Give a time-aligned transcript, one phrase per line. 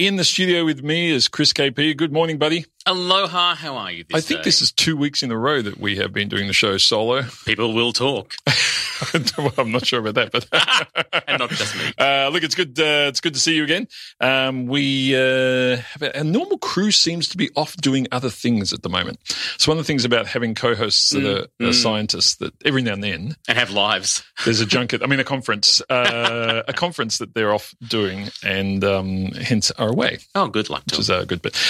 [0.00, 1.94] In the studio with me is Chris KP.
[1.94, 2.64] Good morning, buddy.
[2.86, 4.44] Aloha, how are you I think day?
[4.44, 7.24] this is two weeks in a row that we have been doing the show solo.
[7.44, 8.34] People will talk.
[9.38, 11.92] well, I'm not sure about that, but and not just me.
[11.98, 12.78] Uh, look, it's good.
[12.80, 13.86] Uh, it's good to see you again.
[14.20, 18.72] Um, we uh, have a, a normal crew seems to be off doing other things
[18.72, 19.18] at the moment.
[19.58, 22.94] So one of the things about having co-hosts that are, are scientists that every now
[22.94, 24.24] and then And have lives.
[24.44, 25.02] there's a junket.
[25.02, 29.89] I mean, a conference, uh, a conference that they're off doing, and um, hence are
[29.90, 31.42] away Oh, good luck to which is uh, good.
[31.42, 31.60] But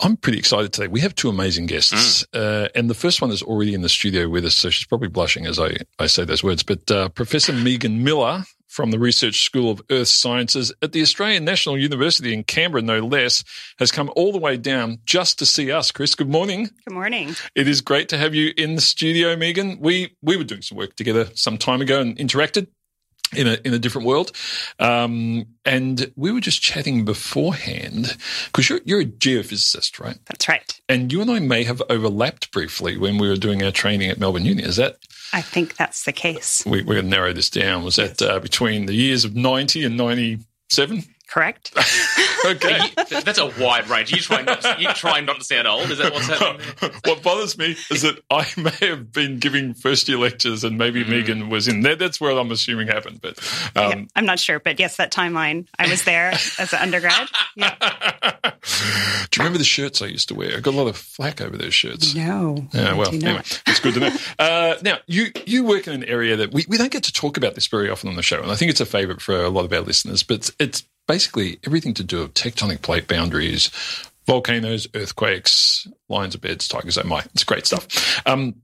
[0.00, 0.88] I'm pretty excited today.
[0.88, 4.28] We have two amazing guests, uh, and the first one is already in the studio
[4.28, 6.62] with us, so she's probably blushing as I, I say those words.
[6.62, 11.44] But uh, Professor Meghan Miller from the Research School of Earth Sciences at the Australian
[11.44, 13.44] National University in Canberra, no less,
[13.78, 15.90] has come all the way down just to see us.
[15.90, 16.70] Chris, good morning.
[16.86, 17.34] Good morning.
[17.54, 19.78] It is great to have you in the studio, Meghan.
[19.78, 22.68] We we were doing some work together some time ago and interacted
[23.34, 24.32] in a in a different world,
[24.78, 28.16] um, and we were just chatting beforehand
[28.46, 30.18] because you're you're a geophysicist, right?
[30.26, 30.80] That's right.
[30.88, 34.18] And you and I may have overlapped briefly when we were doing our training at
[34.18, 34.62] Melbourne Uni.
[34.62, 34.98] Is that
[35.32, 36.62] I think that's the case.
[36.66, 37.84] we, we're going to narrow this down?
[37.84, 40.38] Was that uh, between the years of ninety and ninety
[40.70, 41.04] seven?
[41.32, 41.72] Correct?
[42.44, 42.76] Okay.
[43.10, 44.10] You- that's a wide range.
[44.10, 45.88] You try not to, you try not to sound old.
[45.92, 46.60] Is that what's happening?
[46.80, 46.90] there?
[47.04, 51.04] what bothers me is that I may have been giving first year lectures and maybe
[51.04, 51.94] Meghan was in there.
[51.94, 53.20] That's where I'm assuming happened.
[53.22, 53.38] But
[53.76, 55.68] um, Yeah, I'm not sure, but yes, that timeline.
[55.78, 57.28] I was there as an undergrad.
[57.54, 57.74] Yeah.
[59.30, 60.56] do you remember the shirts I used to wear?
[60.56, 62.14] I got a lot of flack over those shirts.
[62.14, 62.66] No.
[62.72, 64.10] Yeah, well, anyway, it's good to know.
[64.38, 67.36] Uh, now, you you work in an area that we, we don't get to talk
[67.36, 69.50] about this very often on the show, and I think it's a favourite for a
[69.50, 70.22] lot of our listeners.
[70.22, 73.70] But it's, it's basically everything to do with tectonic plate boundaries,
[74.26, 76.98] volcanoes, earthquakes, lines of beds, tigers.
[76.98, 78.20] Oh my, it's great stuff.
[78.26, 78.62] Um,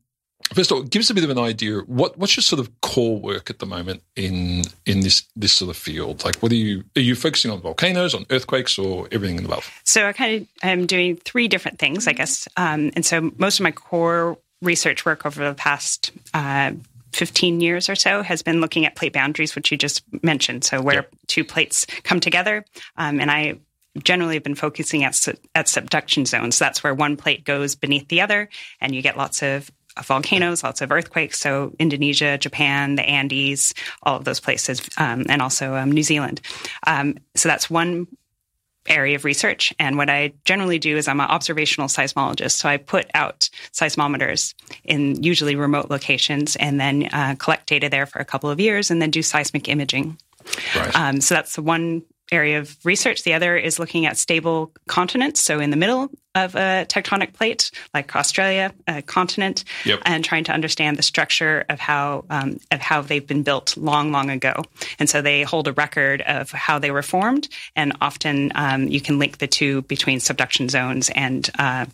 [0.54, 1.81] First of all, give us a bit of an idea.
[1.81, 5.71] What what's your sort of core work at the moment in in this this sort
[5.71, 6.25] of field?
[6.25, 9.49] Like, what are you are you focusing on volcanoes, on earthquakes, or everything in the
[9.49, 9.70] above?
[9.84, 12.49] So I kind of am doing three different things, I guess.
[12.56, 16.72] Um, and so most of my core research work over the past uh,
[17.18, 20.64] 15 years or so has been looking at plate boundaries, which you just mentioned.
[20.64, 21.14] So where Yep.
[21.26, 22.64] two plates come together.
[22.96, 23.58] Um, and I
[24.02, 26.58] generally have been focusing at, at subduction zones.
[26.58, 28.48] That's where one plate goes beneath the other,
[28.80, 29.70] and you get lots of
[30.04, 31.40] volcanoes, lots of earthquakes.
[31.40, 33.74] So Indonesia, Japan, the Andes,
[34.04, 36.40] all of those places, um, and also um, New Zealand.
[36.86, 38.06] Um, so that's one
[38.91, 39.75] area of research.
[39.78, 42.53] And what I generally do is I'm an observational seismologist.
[42.53, 44.54] So I put out seismometers
[44.84, 48.91] in usually remote locations and then uh, collect data there for a couple of years
[48.91, 50.19] and then do seismic imaging.
[50.75, 50.97] Right.
[50.97, 53.24] Um, so that's the one area of research.
[53.24, 55.40] The other is looking at stable continents.
[55.40, 60.00] So in the middle of a tectonic plate, like Australia, a continent, Yep.
[60.04, 64.12] and trying to understand the structure of how um, of how they've been built long,
[64.12, 64.62] long ago.
[64.98, 69.00] And so they hold a record of how they were formed, and often um, you
[69.00, 71.86] can link the two between subduction zones and uh,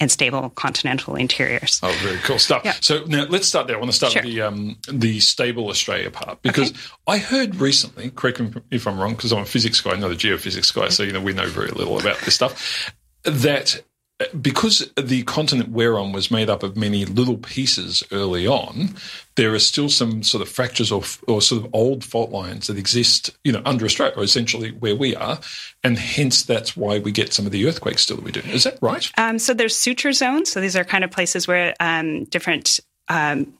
[0.00, 1.80] and stable continental interiors.
[1.82, 2.62] Oh, very cool stuff.
[2.64, 2.74] Yeah.
[2.80, 3.76] So now let's start there.
[3.76, 4.22] I want to start Sure.
[4.22, 6.72] with the um, the stable Australia part because
[7.06, 10.14] I heard recently, correct me if I'm wrong, because I'm a physics guy, not a
[10.14, 12.92] geophysics guy, so you know we know very little about this stuff.
[13.22, 13.82] That
[14.40, 18.90] because the continent we're on was made up of many little pieces early on,
[19.36, 22.78] there are still some sort of fractures or, or sort of old fault lines that
[22.78, 25.38] exist, you know, under Australia, or essentially where we are,
[25.82, 28.40] and hence that's why we get some of the earthquakes still that we do.
[28.40, 29.10] Is that right?
[29.18, 30.50] Um, so there's suture zones.
[30.50, 33.54] So these are kind of places where um, different um,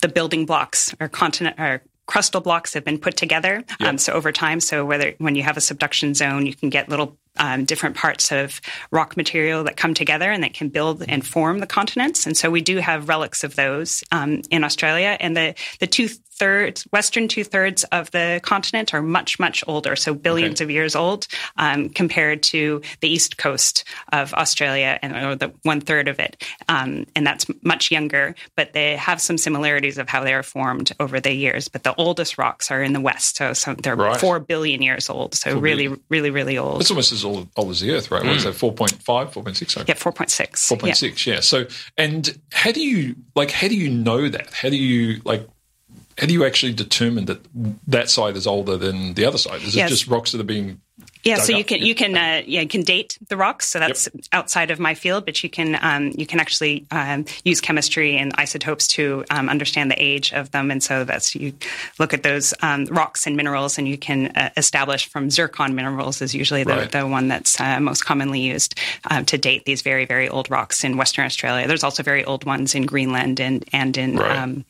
[0.00, 3.62] the building blocks or continent or crustal blocks have been put together.
[3.78, 3.88] Yeah.
[3.88, 6.88] Um, so over time, so whether when you have a subduction zone, you can get
[6.88, 8.60] little um, different parts of
[8.90, 12.26] rock material that come together and that can build and form the continents.
[12.26, 15.16] And so we do have relics of those um, in Australia.
[15.20, 19.94] And the the two thirds, western two thirds of the continent are much much older,
[19.94, 20.64] so billions Okay.
[20.64, 21.26] of years old,
[21.58, 26.42] um, compared to the east coast of Australia and or the one third of it,
[26.68, 28.34] um, and that's much younger.
[28.56, 31.68] But they have some similarities of how they are formed over the years.
[31.68, 34.18] But the oldest rocks are in the west, so some, they're Right.
[34.18, 35.34] four billion years old.
[35.34, 36.80] So really, really, really old.
[36.80, 38.24] It's almost old as the Earth, right?
[38.24, 38.50] What is hmm.
[38.50, 39.70] that, 4.5, 4.6?
[39.70, 39.86] Sorry.
[39.88, 40.66] Yeah, four point six.
[40.66, 41.40] Four point six, yeah.
[41.40, 43.50] So, and how do you like?
[43.50, 44.52] How do you know that?
[44.52, 45.48] How do you like?
[46.18, 47.46] How do you actually determine that
[47.86, 49.62] that side is older than the other side?
[49.62, 50.80] Is it just rocks that are being
[51.22, 51.66] Yeah, so you up.
[51.66, 53.68] can you can uh, yeah you can date the rocks.
[53.68, 57.60] So that's outside of my field, but you can um, you can actually um, use
[57.60, 60.70] chemistry and isotopes to um, understand the age of them.
[60.70, 61.52] And so that's you
[61.98, 66.22] look at those um, rocks and minerals, and you can uh, establish from zircon minerals
[66.22, 66.90] is usually the, Right.
[66.92, 68.78] the one that's uh, most commonly used
[69.10, 71.66] uh, to date these very very old rocks in Western Australia.
[71.66, 74.36] There's also very old ones in Greenland and and in Right.
[74.38, 74.64] um,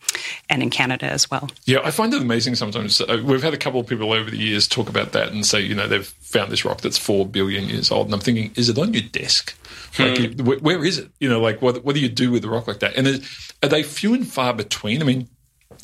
[0.48, 1.48] and in Canada as well.
[1.64, 3.00] Yeah, I find it amazing sometimes.
[3.00, 5.60] Uh, we've had a couple of people over the years talk about that and say,
[5.60, 8.06] you know, they've found this rock that's four billion years old.
[8.06, 9.54] And I'm thinking, is it on your desk?
[9.98, 10.44] Like, Hmm.
[10.44, 11.10] where, where is it?
[11.18, 12.96] You know, like, what, what do you do with a rock like that?
[12.96, 15.02] And is, are they few and far between?
[15.02, 15.28] I mean,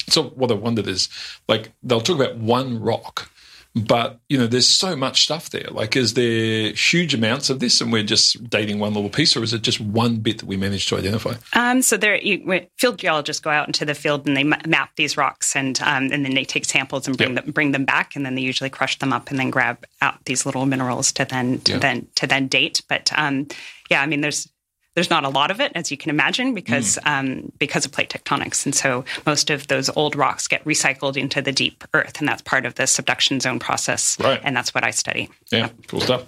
[0.09, 1.09] so what I wondered is,
[1.49, 3.31] like, they'll talk about one rock,
[3.77, 5.69] but, you know, there's so much stuff there.
[5.71, 9.43] Like, is there huge amounts of this and we're just dating one little piece, or
[9.43, 11.35] is it just one bit that we managed to identify?
[11.53, 15.17] Um, so there, you, field geologists go out into the field and they map these
[15.19, 17.45] rocks, and um, and then they take samples and bring Yep.
[17.45, 20.25] them bring them back, and then they usually crush them up and then grab out
[20.25, 21.79] these little minerals to then to Yeah.
[21.79, 22.81] then to then date.
[22.89, 23.47] But um,
[23.91, 24.49] yeah, I mean, there's
[24.97, 27.09] there's not a lot of it, as you can imagine, because Hmm.
[27.09, 31.41] um, because of plate tectonics, and so most of those old rocks get recycled into
[31.41, 34.41] the deep earth, and that's part of the subduction zone process, Right.
[34.43, 35.29] and that's what I study.
[35.53, 36.23] Yeah, cool stuff.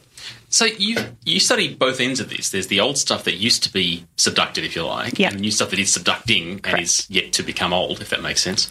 [0.50, 2.50] So you you study both ends of this.
[2.50, 5.29] There's the old stuff that used to be subducted, if you like, Yeah.
[5.29, 8.23] and the new stuff that is subducting and is yet to become old, if that
[8.23, 8.69] makes sense.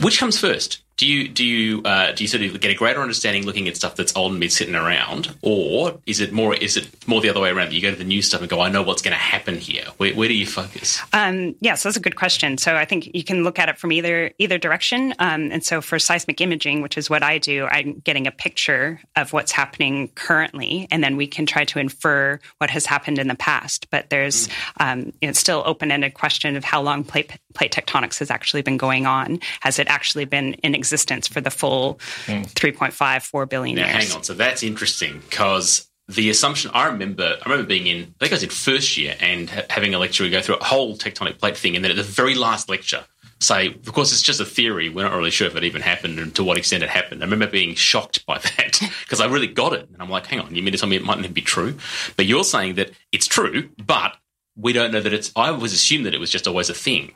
[0.00, 0.78] Which comes first?
[0.96, 3.76] Do you do you uh, do you sort of get a greater understanding looking at
[3.76, 7.28] stuff that's old and been sitting around, or is it more is it more the
[7.28, 7.70] other way around?
[7.70, 9.56] that You go to the new stuff and go, I know what's going to happen
[9.56, 9.84] here.
[9.96, 11.00] Where, where do you focus?
[11.12, 12.58] Um, yes, that's a good question.
[12.58, 15.14] So I think you can look at it from either either direction.
[15.18, 19.00] Um, and so for seismic imaging, which is what I do, I'm getting a picture
[19.16, 23.26] of what's happening currently, and then we can try to infer what has happened in
[23.26, 23.90] the past.
[23.90, 24.48] But there's
[24.78, 28.30] um, you know, it's still open ended question of how long plate plate tectonics has
[28.30, 29.40] actually been going on.
[29.60, 32.42] Has it actually been in existence for the full hmm.
[32.42, 34.08] 3.5 4 billion Now, years?
[34.08, 34.22] hang on.
[34.22, 38.34] So that's interesting because the assumption I remember, I remember being in, I think I
[38.34, 41.56] was in first year and ha- having a lecturer go through a whole tectonic plate
[41.56, 43.04] thing, and then at the very last lecture,
[43.40, 44.90] say, of course, it's just a theory.
[44.90, 47.22] We're not really sure if it even happened and to what extent it happened.
[47.22, 50.40] I remember being shocked by that because I really got it, and I'm like, hang
[50.40, 51.78] on, you mean to tell me it mightn't be true?
[52.16, 54.16] But you're saying that it's true, but
[54.56, 55.32] we don't know that it's.
[55.34, 57.12] I always assumed that it was just always a thing.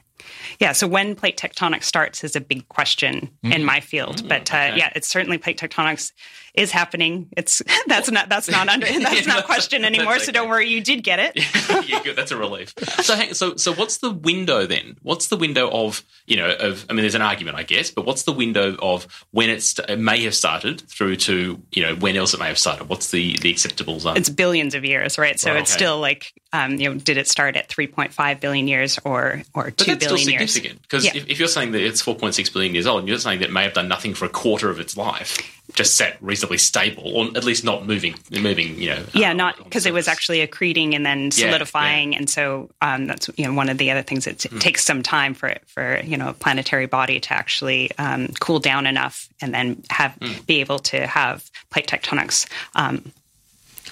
[0.61, 4.57] Yeah, so when plate tectonics starts is a big question in my field, but uh,
[4.57, 4.77] okay.
[4.77, 6.13] yeah, it's certainly plate tectonics
[6.55, 7.29] is happening.
[7.37, 10.19] It's that's not that's not under that's not questioned that's anymore.
[10.19, 11.37] So don't worry, you did get it.
[11.89, 12.17] yeah, good.
[12.17, 12.75] That's a relief.
[13.03, 14.97] So, hang, so, so, what's the window then?
[15.03, 16.87] What's the window of you know of?
[16.89, 19.99] I mean, there's an argument, I guess, but what's the window of when it, it
[19.99, 22.89] may have started through to you know when else it may have started?
[22.89, 24.17] What's the the acceptable zone?
[24.17, 25.39] It's billions of years, right?
[25.39, 28.99] So Right, it's still like um, you know, did it start at 3.5 billion years
[29.05, 30.53] or or but two that's billion still years?
[30.53, 31.13] significant because Yeah.
[31.15, 33.65] if, if you're saying that it's 4.6 billion years old, you're saying that it may
[33.65, 35.39] have done nothing for a quarter of its life,
[35.75, 39.05] just sat reasonably stable, or at least not moving, moving, you know.
[39.13, 43.07] Yeah, uh, not because it was actually accreting and then Yeah, solidifying, and so um,
[43.07, 44.27] that's you know one of the other things.
[44.27, 44.59] It Hmm.
[44.59, 48.87] takes some time for for you know a planetary body to actually um, cool down
[48.87, 50.33] enough, and then have Hmm.
[50.47, 52.47] be able to have plate tectonics.
[52.75, 53.13] Um,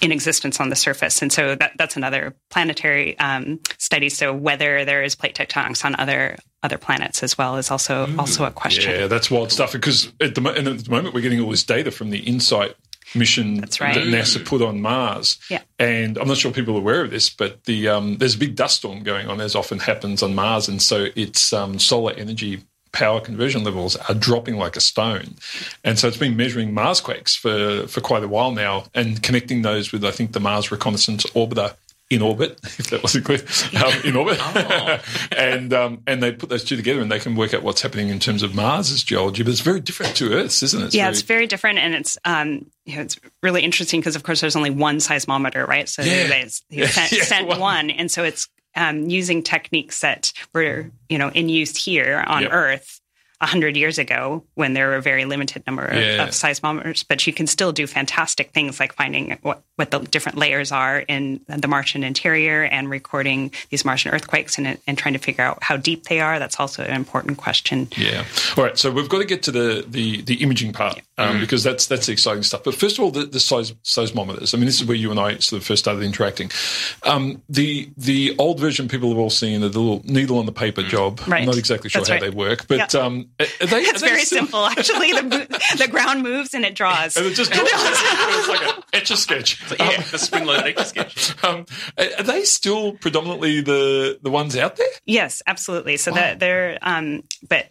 [0.03, 3.19] in existence on the surface, and so that, that's another planetary
[3.87, 4.09] study.
[4.09, 8.45] So whether there is plate tectonics on other other planets as well is also also
[8.45, 8.91] a question.
[8.91, 9.73] Yeah, that's wild stuff.
[9.73, 12.75] Because at the, and at the moment, we're getting all this data from the InSight
[13.15, 13.95] mission right.
[13.95, 15.39] that NASA put on Mars.
[15.49, 15.63] Yeah.
[15.79, 18.57] And I'm not sure people are aware of this, but the um, there's a big
[18.57, 22.65] dust storm going on, as often happens on Mars, and so its um, solar energy
[22.93, 25.35] power conversion levels are dropping like a stone.
[25.85, 29.61] And so it's been measuring Mars quakes for, for quite a while now and connecting
[29.61, 31.77] those with, I think, the Mars Reconnaissance Orbiter
[32.09, 33.39] in orbit, if that wasn't clear,
[33.85, 34.39] um, in orbit.
[34.41, 34.99] Oh.
[35.37, 38.09] and um, and they put those two together and they can work out what's happening
[38.11, 39.43] in terms of Mars's geology.
[39.43, 40.95] But it's very different to Earth's, isn't it?
[40.95, 44.23] yeah, very- it's very different, and it's um, you know, it's really interesting because, of
[44.23, 45.89] course, there's only one seismometer, right?
[45.89, 46.29] So Yeah.
[46.29, 47.59] they, they Yeah, sent, yeah, sent one.
[47.61, 47.91] one.
[47.91, 52.51] and so it's um, using techniques that were you know in use here on Yep.
[52.53, 53.01] Earth.
[53.39, 56.23] A hundred years ago, when there were a very limited number of, Yeah.
[56.23, 60.39] of seismometers, but you can still do fantastic things like finding what, what the different
[60.39, 65.19] layers are in the Martian interior and recording these Martian earthquakes and, and trying to
[65.21, 66.39] figure out how deep they are.
[66.39, 67.89] That's also an important question.
[67.95, 68.25] Yeah.
[68.57, 68.79] All right.
[68.79, 72.07] So we've got to get to the the, the imaging part um, because that's that's
[72.07, 72.65] the exciting stuff.
[72.65, 74.55] But first of all, the, the seis- seismometers.
[74.55, 76.51] I mean, this is where you and I sort of first started interacting.
[77.03, 80.83] Um, the the old version people have all seen the little needle on the paper
[80.83, 81.21] job.
[81.27, 81.41] Right.
[81.41, 82.23] I'm not exactly sure That's how right.
[82.23, 83.01] they work, but Yeah.
[83.01, 85.13] um, are they, It's are they very still- simple, actually.
[85.13, 87.17] The, mo- the ground moves and it draws.
[87.17, 87.69] And it just draws.
[87.73, 89.61] it's like an etch a sketch.
[89.79, 91.35] yeah, the spring-loaded etch a sketch.
[91.47, 91.67] Um,
[91.99, 94.87] are they still predominantly the the ones out there?
[95.05, 95.97] Yes, absolutely.
[95.97, 96.17] So Wow.
[96.17, 97.67] that they're, um, but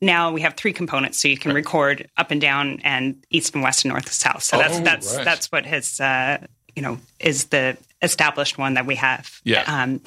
[0.00, 3.62] now we have three components, so you can record up and down and east and
[3.64, 4.42] west and north and south.
[4.42, 5.24] So that's Oh, that's right.
[5.24, 6.38] that's what has uh,
[6.76, 9.40] you know is the established one that we have.
[9.44, 9.64] Yeah.
[9.66, 10.00] Um,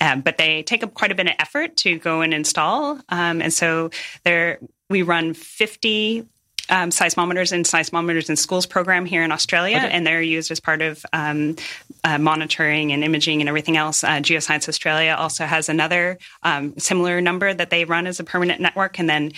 [0.00, 3.42] um, but they take up quite a bit of effort to go and install, um,
[3.42, 3.90] and so
[4.24, 6.26] there we run fifty.
[6.70, 9.90] Um, seismometers and seismometers in schools program here in Australia, Okay.
[9.90, 11.56] and they're used as part of um,
[12.04, 14.02] uh, monitoring and imaging and everything else.
[14.02, 18.62] Uh, Geoscience Australia also has another um, similar number that they run as a permanent
[18.62, 18.98] network.
[18.98, 19.32] And then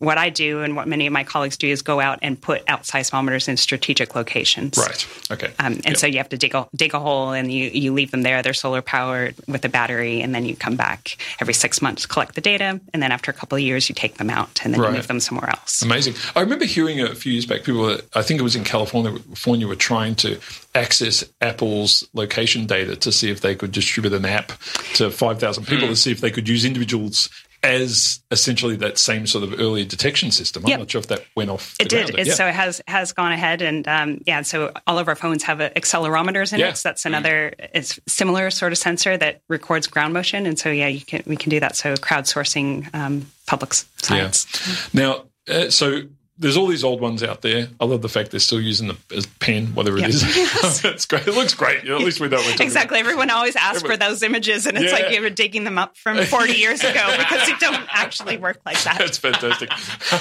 [0.00, 2.62] what I do and what many of my colleagues do is go out and put
[2.68, 4.76] out seismometers in strategic locations.
[4.78, 5.06] Right.
[5.30, 5.52] Okay.
[5.58, 5.96] Um, and Yep.
[5.98, 8.42] so you have to dig a, dig a hole and you, you leave them there.
[8.42, 10.22] They're solar powered with a battery.
[10.22, 12.80] And then you come back every six months, collect the data.
[12.94, 14.88] And then after a couple of years, you take them out and then Right.
[14.90, 15.82] you move them somewhere else.
[15.82, 16.14] Amazing.
[16.34, 19.12] I remember hearing a few years back, people, were, I think it was in California,
[19.12, 20.40] California were trying to
[20.74, 24.52] access Apple's location data to see if they could distribute an app
[24.94, 25.92] to 5,000 people Hmm.
[25.92, 27.28] to see if they could use individuals
[27.62, 30.64] as essentially that same sort of early detection system.
[30.64, 30.78] I'm Yep.
[30.78, 31.74] not sure if that went off.
[31.78, 32.10] It did.
[32.18, 32.34] It, yeah.
[32.34, 34.42] So it has has gone ahead, and um, yeah.
[34.42, 36.70] So all of our phones have accelerometers in Yeah.
[36.70, 36.78] it.
[36.78, 37.52] So that's another.
[37.74, 41.36] It's similar sort of sensor that records ground motion, and so yeah, you can we
[41.36, 41.76] can do that.
[41.76, 44.46] So crowdsourcing um, public science.
[44.94, 46.02] Now, uh, so
[46.40, 47.68] there's all these old ones out there.
[47.78, 48.96] I love the fact they're still using the
[49.38, 50.08] pen, whatever it Yeah.
[50.08, 50.80] is.
[50.82, 51.28] That's great.
[51.28, 51.86] It looks great.
[51.88, 52.98] At least we know what Exactly.
[52.98, 54.98] Everyone always asks for those images, and it's Yeah.
[55.06, 58.58] like you were digging them up from 40 years ago because they don't actually work
[58.66, 58.98] like that.
[58.98, 59.70] That's fantastic.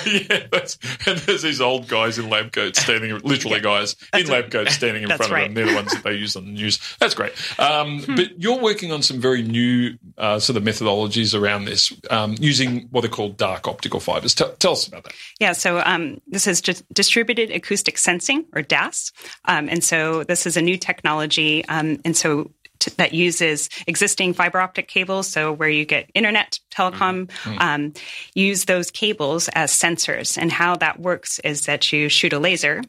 [0.06, 4.30] yeah, that's, and there's these old guys in lab coats standing, literally guys in That's
[4.30, 5.54] lab coats standing in That's front of them.
[5.56, 6.80] They're the ones that they use on the news.
[7.00, 7.32] That's great.
[7.60, 8.16] Um, Hmm.
[8.16, 12.88] But you're working on some very new uh, sort of methodologies around this, um, using
[12.92, 14.34] what are called dark optical fibers.
[14.34, 15.14] Tell, tell us about that.
[15.40, 19.12] Yeah, so um, this is just distributed acoustic sensing, or DAS,
[19.46, 24.34] um, and so this is a new technology, um, and so t- that uses existing
[24.34, 25.28] fiber optic cables.
[25.28, 27.94] So where you get internet, telecom, um,
[28.34, 32.82] use those cables as sensors, and how that works is that you shoot a laser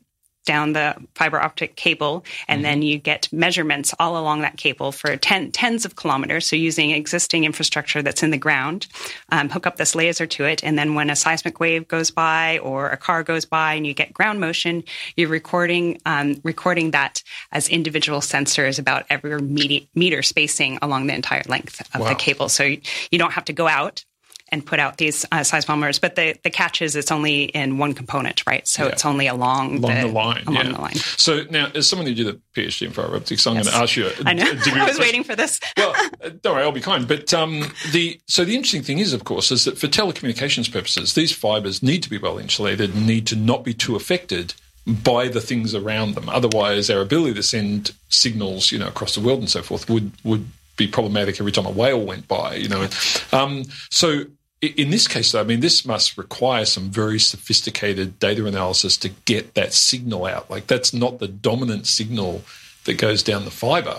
[0.46, 5.16] down the fiber optic cable, and then you get measurements all along that cable for
[5.16, 6.46] ten, tens of kilometers.
[6.46, 8.86] So using existing infrastructure that's in the ground,
[9.30, 12.58] um, hook up this laser to it, and then when a seismic wave goes by
[12.58, 14.82] or a car goes by, and you get ground motion,
[15.16, 21.14] you're recording um, recording that as individual sensors about every meter, meter spacing along the
[21.14, 22.08] entire length of Wow.
[22.08, 22.48] the cable.
[22.48, 22.80] So you,
[23.10, 24.04] you don't have to go out
[24.52, 26.00] and put out these uh, seismometers.
[26.00, 28.66] But the, the catch is it's only in one component, right?
[28.66, 28.92] So Yeah.
[28.92, 30.44] it's only along, Along the, line.
[30.46, 30.72] Along yeah.
[30.72, 30.94] the line.
[30.94, 33.66] So now, as someone who did a PhD in fiber optics, I'm Yes.
[33.66, 34.06] going to ask you.
[34.06, 34.44] a- I know.
[34.82, 35.60] I was waiting for this.
[35.76, 37.06] well, uh, don't worry, I'll be kind.
[37.06, 41.14] But um, the so the interesting thing is, of course, is that for telecommunications purposes,
[41.14, 44.54] these fibers need to be well insulated, and need to not be too affected
[44.86, 46.28] by the things around them.
[46.28, 50.10] Otherwise, our ability to send signals, you know, across the world and so forth would
[50.24, 52.54] would be problematic every time a whale went by.
[52.54, 52.88] You know,
[53.32, 54.24] um, so.
[54.62, 59.08] In this case, though, I mean, this must require some very sophisticated data analysis to
[59.08, 60.50] get that signal out.
[60.50, 62.42] Like, that's not the dominant signal
[62.84, 63.96] that goes down the fiber.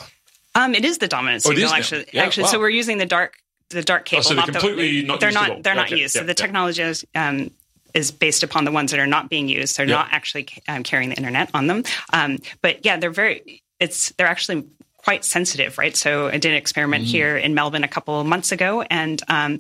[0.53, 2.05] Um, it is the dominant Oh, signal, actually.
[2.13, 3.37] Yeah, actually, so we're using the dark
[3.69, 4.19] the dark cable.
[4.19, 6.13] Oh, so they're not the- completely not they're used not they're not Okay, used.
[6.15, 6.33] yeah, so the yeah.
[6.35, 7.49] technology is um,
[7.93, 9.77] is based upon the ones that are not being used.
[9.77, 9.95] They're Yeah.
[9.95, 11.83] not actually um, carrying the internet on them.
[12.13, 13.63] Um, but yeah, they're very.
[13.79, 14.65] It's they're actually
[14.97, 15.95] quite sensitive, right?
[15.95, 17.11] So I did an experiment Mm-hmm.
[17.11, 19.19] here in Melbourne a couple of months ago, and.
[19.27, 19.59] Um,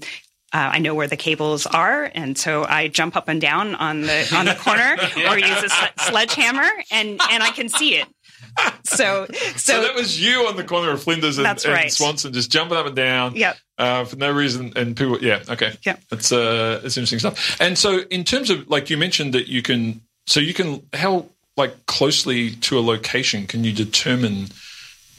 [0.53, 4.01] uh, I know where the cables are, and so I jump up and down on
[4.01, 4.97] the on the corner,
[5.29, 8.07] or use a sle- sledgehammer, and and I can see it.
[8.83, 11.91] So so, So, that was you on the corner of Flinders and, That's and right.
[11.91, 13.35] Swanston, just jumping up and down.
[13.35, 13.57] Yep.
[13.77, 16.01] Uh, for no reason, and people, yeah, okay, Yep.
[16.11, 17.59] it's uh, it's interesting stuff.
[17.61, 21.27] And so, in terms of like you mentioned that you can, so you can how
[21.57, 24.47] like closely to a location can you determine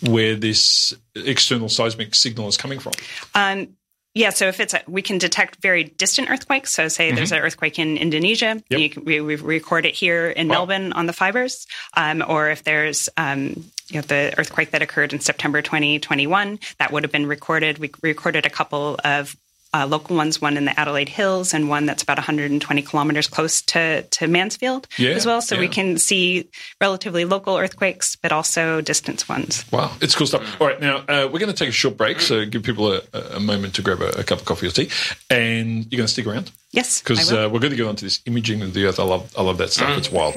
[0.02, 2.92] where this external seismic signal is coming from?
[3.34, 3.68] Um,
[4.14, 6.70] yeah, so if it's a, we can detect very distant earthquakes.
[6.74, 8.80] So say there's an earthquake in Indonesia, Yep.
[8.80, 10.54] you can, we, we record it here in Wow.
[10.66, 11.66] Melbourne on the fibers.
[11.96, 16.92] Um, or if there's um, you know the earthquake that occurred in September 2021, that
[16.92, 17.78] would have been recorded.
[17.78, 19.36] We recorded a couple of
[19.74, 23.62] uh, local ones, one in the Adelaide Hills and one that's about 120 kilometers close
[23.62, 25.40] to, to Mansfield Yeah, as well.
[25.40, 26.48] So we can see
[26.80, 29.64] relatively local earthquakes, but also distance ones.
[29.72, 30.60] Wow, it's cool stuff.
[30.60, 33.02] All right, now uh, we're going to take a short break, so give people a,
[33.34, 34.90] a moment to grab a, a cup of coffee or tea,
[35.30, 36.50] and you're going to stick around.
[36.70, 38.98] Yes, because uh, we're going to go on to this imaging of the Earth.
[38.98, 39.96] I love, I love that stuff.
[39.98, 40.36] It's wild.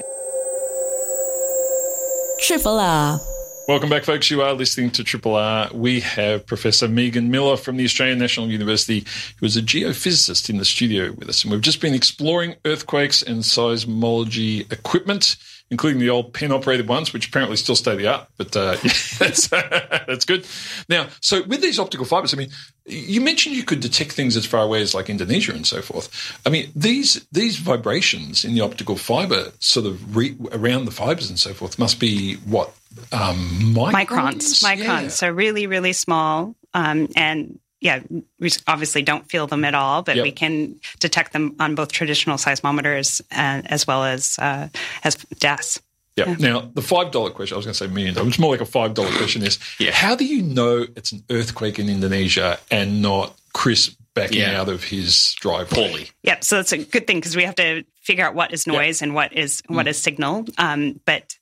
[2.40, 3.18] Triple R.
[3.68, 4.30] Welcome back, folks.
[4.30, 5.68] You are listening to Triple R.
[5.74, 9.04] We have Professor Meghan Miller from the Australian National University,
[9.40, 13.22] who is a geophysicist in the studio with us, and we've just been exploring earthquakes
[13.22, 15.34] and seismology equipment
[15.70, 18.28] including the old pen operated ones, which apparently still stay the art.
[18.36, 20.46] But uh, yeah, that's that's good.
[20.88, 22.50] Now, so with these optical fibers, I mean,
[22.84, 26.38] you mentioned you could detect things as far away as like Indonesia and so forth.
[26.46, 31.28] I mean, these these vibrations in the optical fiber, sort of re- around the fibers
[31.28, 32.72] and so forth, must be what
[33.12, 33.92] um, microns.
[33.92, 34.78] Microns, microns.
[34.78, 35.08] Yeah.
[35.08, 38.00] So really, really small, um, and yeah,
[38.38, 40.22] we obviously don't feel them at all, but Yep.
[40.22, 44.68] we can detect them on both traditional seismometers and as well as uh,
[45.04, 45.80] as DAS.
[46.16, 46.34] Yeah.
[46.38, 47.54] Now, the five dollar question.
[47.54, 48.28] I was going to say million dollars.
[48.30, 49.42] It's more like a five dollar question.
[49.42, 49.92] Is Yeah.
[49.92, 54.58] how do you know it's an earthquake in Indonesia and not Chris backing Yeah.
[54.58, 55.88] out of his driveway?
[55.88, 56.10] Poorly.
[56.22, 56.42] Yep.
[56.44, 59.14] So that's a good thing because we have to figure out what is noise and
[59.14, 59.74] what is Mm.
[59.76, 60.46] what is signal.
[60.56, 61.36] Um, but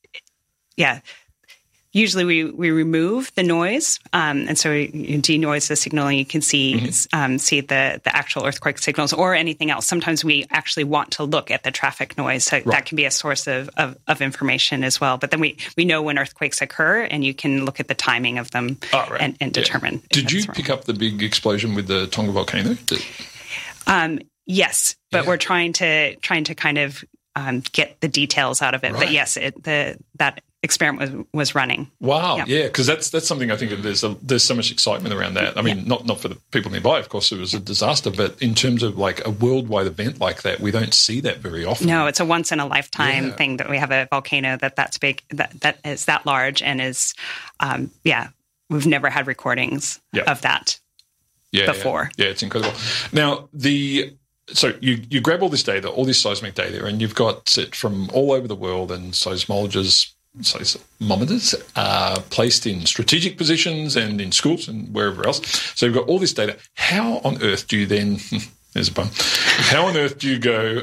[0.77, 0.99] yeah,
[1.95, 6.27] usually we, we remove the noise, um, and so you denoise the signal, and you
[6.27, 7.17] can see Mm-hmm.
[7.19, 9.87] um, see the the actual earthquake signals or anything else.
[9.87, 13.11] Sometimes we actually want to look at the traffic noise, so that can be a
[13.11, 15.17] source of, of, of information as well.
[15.17, 18.39] But then we we know when earthquakes occur, and you can look at the timing
[18.39, 19.21] of them Oh, right.
[19.21, 19.95] and, and determine.
[20.05, 20.55] if Did you wrong.
[20.55, 22.75] pick up the big explosion with the Tonga volcano?
[22.75, 23.07] That-
[23.87, 25.29] Um, yes, but Yeah.
[25.29, 27.05] we're trying to trying to kind of
[27.37, 28.93] um, get the details out of it.
[28.93, 29.01] Right.
[29.01, 31.89] But yes, it, the that experiment was was running.
[32.01, 32.45] Wow, Yeah.
[32.49, 35.57] yeah, because that's that's something I think there's a, there's so much excitement around that.
[35.57, 38.41] I mean, not not for the people nearby, of course, it was a disaster, but
[38.43, 41.87] in terms of like a worldwide event like that, we don't see that very often.
[41.87, 43.37] No, it's a once in a lifetime Yeah.
[43.37, 46.81] thing that we have a volcano that that's big that that is that large and
[46.81, 47.15] is
[47.61, 48.29] um, yeah.
[48.71, 50.81] We've never had recordings of that.
[51.53, 52.11] yeah, before.
[52.17, 52.25] Yeah.
[52.25, 52.75] yeah, it's incredible.
[53.13, 54.15] Now the
[54.53, 57.75] so you you grab all this data, all this seismic data, and you've got it
[57.75, 60.14] from all over the world, and seismologists.
[60.41, 65.41] Seismometers are placed in strategic positions and in schools and wherever else.
[65.77, 66.57] So you've got all this data.
[66.75, 68.19] How on earth do you then?
[68.73, 69.11] There's a bum.
[69.15, 70.83] How on earth do you go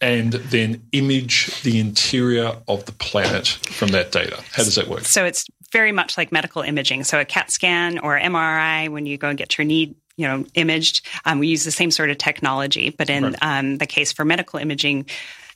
[0.00, 4.42] and then image the interior of the planet from that data?
[4.52, 5.02] How does that work?
[5.02, 7.04] So it's very much like medical imaging.
[7.04, 10.46] So a CAT scan or MRI, when you go and get your knee, you know,
[10.54, 12.88] imaged, um, we use the same sort of technology.
[12.88, 13.36] But in Right.
[13.42, 15.06] um, the case for medical imaging,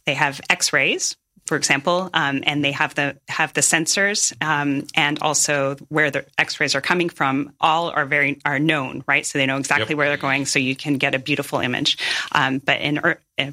[0.05, 1.17] they have X-rays,
[1.51, 6.25] for example, um, and they have the have the sensors um, and also where the
[6.39, 7.53] X-rays are coming from.
[7.61, 9.27] All are very are known, right?
[9.27, 9.99] So they know exactly Yep.
[9.99, 11.99] where they're going, so you can get a beautiful image.
[12.31, 13.01] Um, but in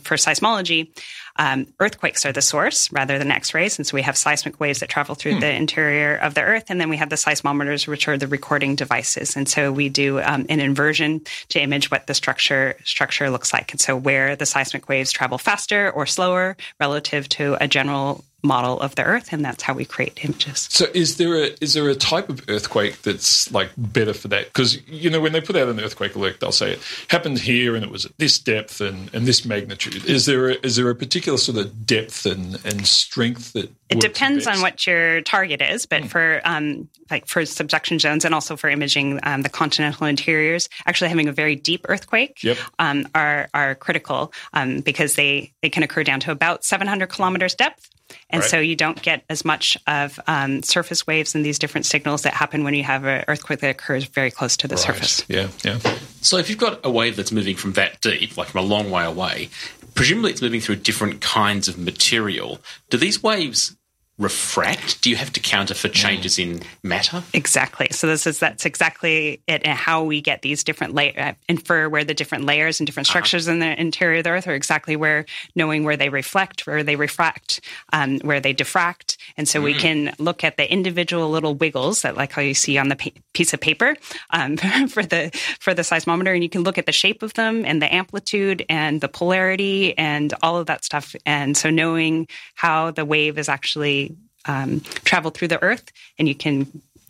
[0.01, 0.89] for seismology,
[1.37, 4.89] um, earthquakes are the source rather than X-rays, and so we have seismic waves that
[4.89, 8.17] travel through the interior of the Earth, and then we have the seismometers, which are
[8.17, 9.35] the recording devices.
[9.35, 13.71] And so we do um, an inversion to image what the structure structure looks like,
[13.71, 18.79] and so where the seismic waves travel faster or slower relative to a general model
[18.79, 20.67] of the Earth, and that's how we create images.
[20.71, 24.45] So is there a is there a type of earthquake that's like better for that?
[24.45, 27.75] Because you know when they put out an earthquake alert, they'll say it happened here
[27.75, 30.05] and it was at this depth and, and this magnitude.
[30.05, 33.99] Is there a, is there a particular sort of depth and, and strength that It
[33.99, 38.55] depends on what your target is, but for um, like for subduction zones and also
[38.55, 42.57] for imaging um, the continental interiors, actually having a very deep earthquake Yep.
[42.79, 47.55] um, are are critical um, because they they can occur down to about 700 kilometers
[47.55, 47.89] depth.
[48.29, 48.49] And Right.
[48.49, 52.33] so you don't get as much of um, surface waves and these different signals that
[52.33, 54.85] happen when you have an earthquake that occurs very close to the Right.
[54.85, 55.23] surface.
[55.27, 55.79] Yeah, yeah.
[56.21, 58.89] So if you've got a wave that's moving from that deep, like from a long
[58.91, 59.49] way away,
[59.93, 62.59] presumably it's moving through different kinds of material.
[62.89, 63.75] Do these waves
[64.19, 65.01] refract?
[65.01, 67.23] Do you have to counter for changes in matter?
[67.33, 67.87] Exactly.
[67.91, 71.87] So this is that's exactly it, and how we get these different layer uh, infer
[71.87, 74.95] where the different layers and different structures in the interior of the Earth are exactly
[74.95, 75.25] where
[75.55, 77.61] knowing where they reflect, where they refract,
[77.93, 82.17] um, where they diffract, and so we can look at the individual little wiggles that,
[82.17, 83.95] like how you see on the pa- piece of paper
[84.31, 87.65] um, for the for the seismometer, and you can look at the shape of them
[87.65, 92.89] and the amplitude and the polarity and all of that stuff, and so knowing how
[92.89, 94.06] the wave is actually
[94.47, 96.67] um, travel through the earth and you can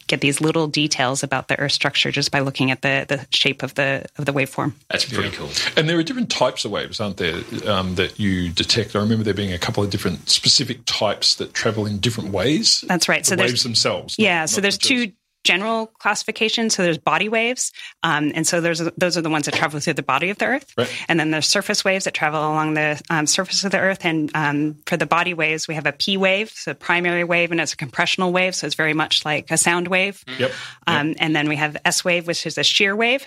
[0.07, 3.61] get these little details about the earth structure just by looking at the, the shape
[3.61, 5.49] of the of the waveform That's pretty cool.
[5.75, 8.95] And there are different types of waves, aren't there, um, that you detect?
[8.95, 12.85] I remember there being a couple of different specific types that travel in different ways.
[12.87, 14.17] that's right The so there's waves themselves.
[14.17, 15.05] not- yeah so not there's themselves.
[15.07, 15.11] two
[15.43, 16.69] general classification.
[16.69, 17.71] so there's body waves
[18.03, 20.45] um, and so there's those are the ones that travel through the body of the
[20.45, 21.05] earth Right.
[21.07, 24.29] and then there's surface waves that travel along the um, surface of the earth and
[24.35, 27.73] um, for the body waves we have a p wave so primary wave and it's
[27.73, 30.51] a compressional wave so it's very much like a sound wave Yep.
[30.85, 33.25] Um, and then we have S wave, which is a shear wave,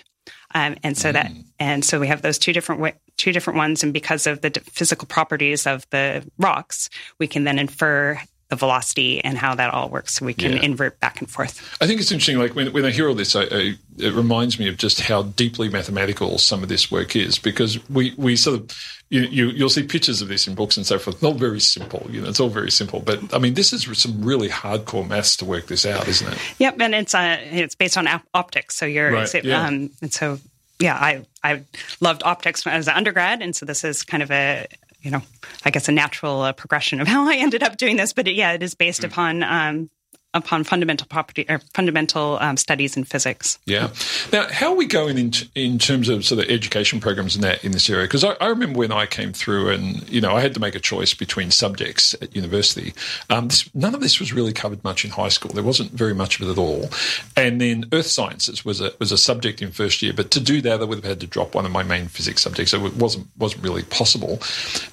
[0.55, 3.83] um, and so that and so we have those two different wa- two different ones.
[3.83, 8.21] And because of the d- physical properties of the rocks, we can then infer
[8.51, 10.63] the velocity and how that all works so we can Yeah.
[10.63, 11.61] invert back and forth.
[11.81, 12.39] I think it's interesting.
[12.39, 15.23] Like when, when I hear all this, I, I, it reminds me of just how
[15.23, 17.39] deeply mathematical some of this work is.
[17.39, 18.71] Because we, we sort of
[19.09, 21.23] you, you you'll see pictures of this in books and so forth.
[21.23, 22.29] Not very simple, you know.
[22.29, 25.67] It's all very simple, but I mean, this is some really hardcore maths to work
[25.67, 26.39] this out, isn't it?
[26.59, 28.77] Yep, and it's uh, it's based on op- optics.
[28.77, 29.65] So you're Right, so, yeah.
[29.67, 30.39] um, and so
[30.79, 31.63] yeah, I I
[32.01, 34.67] loved optics as an undergrad, and so this is kind of a
[35.03, 35.23] you know
[35.65, 38.13] I guess a natural uh, progression of how I ended up doing this.
[38.13, 39.91] But it, yeah, it is based upon um,
[40.35, 43.59] upon fundamental property or fundamental um, studies in physics.
[43.67, 43.91] Yeah.
[44.33, 47.65] Now, how are we going in in terms of sort of education programs in that
[47.65, 48.05] in this area?
[48.05, 50.75] Because I, I remember when I came through, and you know, I had to make
[50.75, 52.95] a choice between subjects at university.
[53.29, 55.51] Um, this, none of this was really covered much in high school.
[55.53, 56.89] There wasn't very much of it at all.
[57.37, 60.61] And then earth sciences was a was a subject in first year, but to do
[60.63, 62.97] that, I would have had to drop one of my main physics subjects, so it
[62.97, 64.39] wasn't wasn't really possible.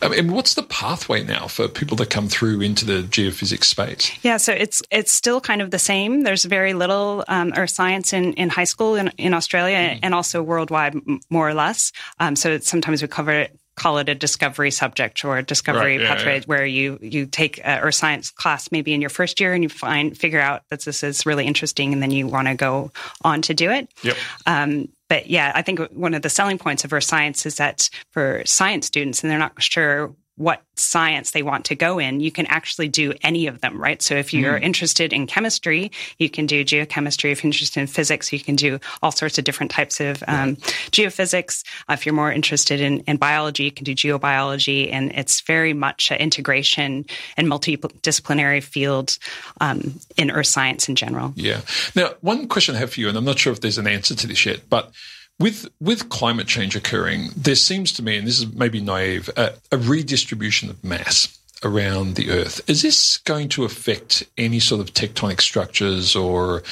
[0.02, 4.12] Um, and what's the pathway now for people to come through into the geophysics space?
[4.24, 6.22] Yeah, so it's it's still kind of the same.
[6.22, 10.42] There's very little um, earth science in, in high school in, in Australia and also
[10.42, 10.96] worldwide,
[11.30, 11.92] more or less.
[12.18, 13.60] Um, so sometimes we cover it.
[13.76, 16.44] Call it a discovery subject or a discovery Right, yeah, pathway, yeah.
[16.46, 19.70] where you you take a earth science class maybe in your first year and you
[19.70, 22.90] find figure out that this is really interesting and then you want to go
[23.24, 23.88] on to do it.
[24.02, 24.16] Yep.
[24.48, 27.90] Um, but yeah, I think one of the selling points of earth science is that
[28.14, 32.32] for science students, and they're not sure what science they want to go in, you
[32.32, 34.02] can actually do any of them, right?
[34.02, 37.32] So if you're interested in chemistry, you can do geochemistry.
[37.32, 40.56] If you're interested in physics, you can do all sorts of different types of um,
[40.92, 41.64] geophysics.
[41.90, 44.92] Uh, if you're more interested in, in biology, you can do geobiology.
[44.94, 49.18] And it's very much an integration and multidisciplinary field
[49.60, 51.34] um, in earth science in general.
[51.36, 51.62] Yeah.
[51.96, 54.14] Now, one question I have for you, and I'm not sure if there's an answer
[54.14, 54.92] to this yet, but
[55.40, 59.54] with with climate change occurring, there seems to me, and this is maybe naive, a,
[59.72, 62.62] a redistribution of mass around the Earth.
[62.70, 66.64] Is this going to affect any sort of tectonic structures or,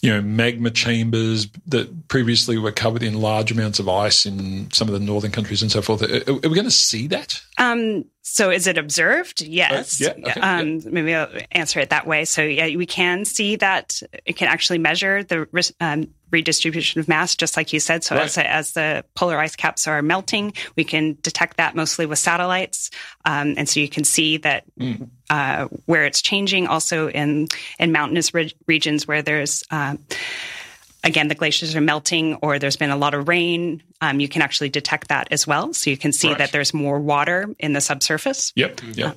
[0.00, 4.88] you know, magma chambers that previously were covered in large amounts of ice in some
[4.88, 6.02] of the northern countries and so forth?
[6.02, 7.40] Are, are we going to see that?
[7.58, 9.40] Um, so is it observed?
[9.42, 10.00] Yes.
[10.00, 12.24] Uh, yeah, okay, um, Maybe I'll answer it that way.
[12.24, 17.34] So yeah, we can see that it can actually measure the um, redistribution of mass,
[17.34, 18.04] just like you said.
[18.04, 18.24] So Right.
[18.24, 22.90] as, as the polar ice caps are melting, we can detect that mostly with satellites,
[23.24, 25.04] um, and so you can see that Hmm.
[25.30, 26.66] uh, where it's changing.
[26.66, 29.98] Also in in mountainous re- regions where there's um,
[31.04, 34.42] again, the glaciers are melting or there's been a lot of rain, um, you can
[34.42, 35.72] actually detect that as well.
[35.72, 36.38] So you can see Right.
[36.38, 38.52] that there's more water in the subsurface.
[38.56, 38.80] Yep.
[38.94, 39.16] Yep.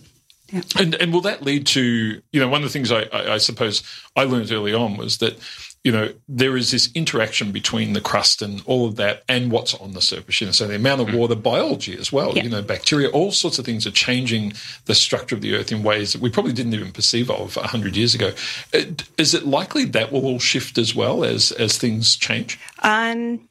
[0.78, 3.38] And and will that lead to you know one of the things I, I, I
[3.38, 3.84] suppose
[4.18, 5.40] I learned early on was that
[5.84, 9.74] you know there is this interaction between the crust and all of that and what's
[9.76, 10.40] on the surface.
[10.40, 12.36] You know, so the amount of water, biology as well.
[12.36, 12.44] Yeah.
[12.44, 14.54] You know, bacteria, all sorts of things are changing
[14.86, 17.96] the structure of the earth in ways that we probably didn't even perceive of hundred
[17.96, 18.32] years ago.
[18.74, 18.82] Uh,
[19.18, 22.60] Is it likely that will all shift as well as as things change?
[22.80, 23.48] Um,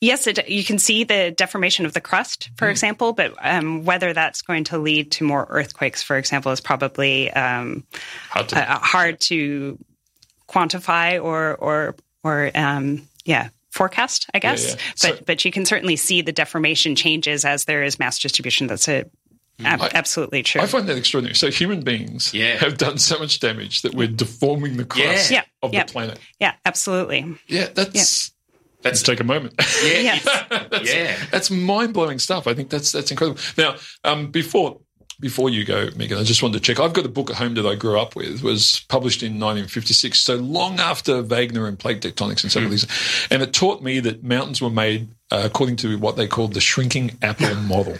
[0.00, 4.12] yes, it, you can see the deformation of the crust, for example, but um, whether
[4.12, 7.84] that's going to lead to more earthquakes, for example, is probably um,
[8.30, 9.78] Hard to uh, hard to
[10.54, 14.68] quantify or or or um, yeah forecast, I guess.
[14.74, 14.80] yeah.
[14.94, 18.68] So- But but you can certainly see the deformation changes as there is mass distribution.
[18.68, 19.04] That's a,
[19.64, 20.60] ab- absolutely true.
[20.60, 21.34] I find that extraordinary.
[21.34, 22.56] So human beings Yeah.
[22.58, 25.42] have done so much damage that we're deforming the crust Yeah.
[25.62, 25.84] of Yeah.
[25.84, 26.18] the planet.
[26.38, 27.36] yeah, absolutely.
[27.48, 28.32] Yeah, that's That's
[28.84, 29.54] let's take a moment.
[29.82, 30.24] yeah, Yes.
[30.70, 31.16] that's, Yeah.
[31.32, 32.46] that's mind blowing stuff.
[32.46, 33.40] I think that's that's incredible.
[33.58, 34.80] Now, um, before
[35.20, 36.80] before you go, Meghan, I just wanted to check.
[36.80, 38.42] I've got a book at home that I grew up with.
[38.42, 42.86] was published in 1956, so long after Wegener and plate tectonics and some of these,
[43.30, 46.60] and it taught me that mountains were made uh, according to what they called the
[46.60, 47.96] shrinking apple model.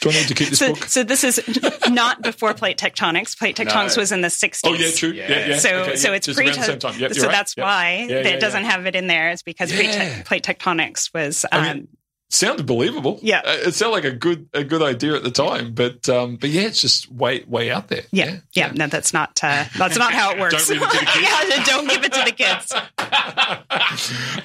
[0.00, 0.84] Do I need to keep this So, book?
[0.84, 1.40] so this is
[1.88, 3.38] not before plate tectonics.
[3.38, 4.02] Plate tectonics No.
[4.02, 4.60] was in the 60s.
[4.64, 5.10] Oh yeah, true.
[5.12, 5.46] Yeah, yeah.
[5.48, 5.58] Yeah.
[5.58, 6.16] So, Okay, so yeah.
[6.16, 6.46] it's Just pre.
[6.48, 6.92] around same time.
[6.92, 7.32] Yep, you're so right.
[7.32, 7.64] that's Yep.
[7.64, 8.70] why Yeah, that yeah, it doesn't yeah.
[8.70, 9.30] have it in there.
[9.30, 10.16] Is because plate, Yeah.
[10.18, 11.46] te- plate tectonics was.
[11.50, 11.88] Um, I mean,
[12.34, 13.18] sounded believable.
[13.22, 13.42] Yeah.
[13.44, 16.50] Uh, it sounded like a good a good idea at the time, but um, but
[16.50, 18.02] yeah, it's just way way out there.
[18.10, 19.38] yeah, yeah, No, that's not.
[19.42, 20.68] Uh, that's not how it works.
[20.68, 21.20] Don't read it to the kids.
[21.50, 22.72] yeah, don't give it to the kids.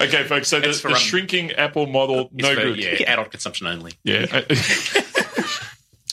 [0.00, 0.48] okay, folks.
[0.48, 2.78] So the, It's for, the um, shrinking apple model, It's no for, good.
[2.78, 3.92] Yeah, adult consumption only.
[4.04, 4.20] Yeah.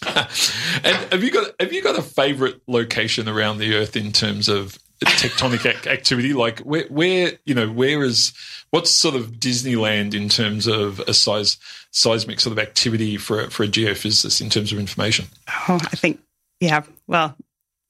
[0.08, 4.50] and have you got have you got a favorite location around the Earth in terms
[4.50, 6.34] of tectonic ac- activity?
[6.34, 8.34] Like where where you know where is
[8.72, 11.58] what's sort of Disneyland in terms of a size
[11.92, 15.28] seismic sort of activity for for a geophysicist in terms of information?
[15.68, 16.20] Oh, I think.
[16.60, 16.84] Yeah.
[17.08, 17.36] Well,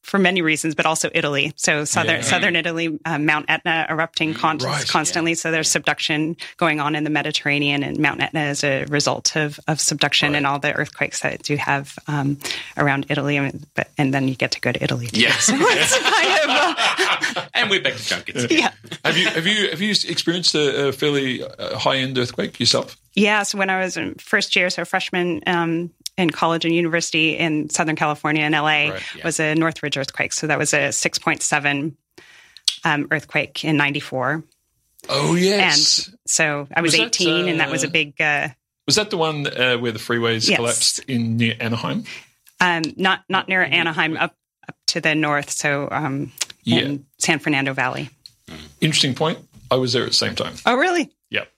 [0.07, 1.51] for many reasons, but also Italy.
[1.57, 2.21] So southern Yeah.
[2.21, 4.87] southern Italy, uh, Mount Etna erupting con- Right.
[4.87, 5.35] constantly.
[5.35, 9.59] So there's subduction going on in the Mediterranean, and Mount Etna is a result of
[9.67, 10.37] of subduction Right.
[10.37, 12.37] and all the earthquakes that you have um,
[12.77, 13.39] around Italy.
[13.39, 15.07] Mean, but and then you get to go to Italy.
[15.07, 15.21] Too.
[15.21, 15.49] Yes.
[15.51, 16.49] Kind of,
[17.37, 18.47] uh, and we're back to junkets.
[18.49, 18.71] yeah.
[19.03, 22.97] Have you have you have you experienced a, a fairly uh, high end earthquake yourself?
[23.15, 27.37] Yeah, so when I was in first year, so freshman um, in college and university
[27.37, 29.23] in Southern California in LA, Right, yeah.
[29.23, 30.33] was a Northridge earthquake.
[30.33, 31.93] So that was a 6.7
[32.83, 34.43] um, earthquake in 94.
[35.09, 36.07] Oh yes.
[36.07, 38.49] And so I was, Was that, 18, and that was a uh, big, uh,
[38.87, 40.57] was that the one uh, where the freeways Yes.
[40.57, 42.03] collapsed in near Anaheim?
[42.59, 44.35] um, not not near Anaheim, up,
[44.67, 46.31] up to the north, so um,
[46.63, 46.79] Yeah.
[46.79, 48.09] in San Fernando Valley.
[48.81, 49.39] Interesting point.
[49.69, 50.55] I was there at the same time.
[50.65, 51.11] Oh, really?
[51.29, 51.51] Yep.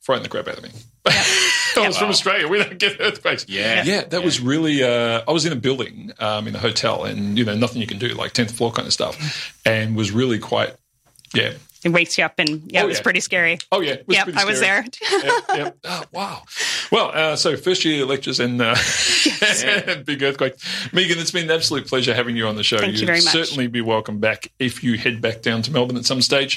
[0.00, 0.70] Frightened the crap out of me.
[1.06, 1.10] I
[1.86, 2.48] was from Australia.
[2.48, 3.46] We don't get earthquakes.
[3.48, 3.82] Yeah.
[3.84, 4.82] Yeah, that was really.
[4.82, 7.86] Uh, I was in a building um, in a hotel, and you know nothing you
[7.86, 10.74] can do, like tenth floor kind of stuff, and was really quite.
[11.34, 11.54] Yeah.
[11.84, 13.02] It wakes you up, and yeah, Oh, it was yeah.
[13.02, 13.58] pretty scary.
[13.70, 13.92] Oh yeah.
[13.92, 14.84] It was Yep, pretty I was there.
[15.12, 15.70] yeah, yeah.
[15.84, 16.42] Oh, wow.
[16.90, 18.74] Well, uh, so first year lectures and uh,
[20.06, 20.56] big earthquake.
[20.92, 22.78] Meghan, it's been an absolute pleasure having you on the show.
[22.78, 23.32] Thank you You'd very much.
[23.32, 26.56] certainly be welcome back if you head back down to Melbourne at some stage.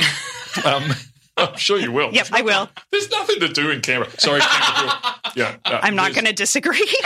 [0.64, 0.92] um,
[1.38, 2.12] I'm sure you will.
[2.14, 2.70] Yep, I will.
[2.92, 4.12] There's nothing to do in Canberra.
[4.20, 4.94] Sorry, Canberra.
[5.36, 6.80] Yeah, no, I'm not going to disagree.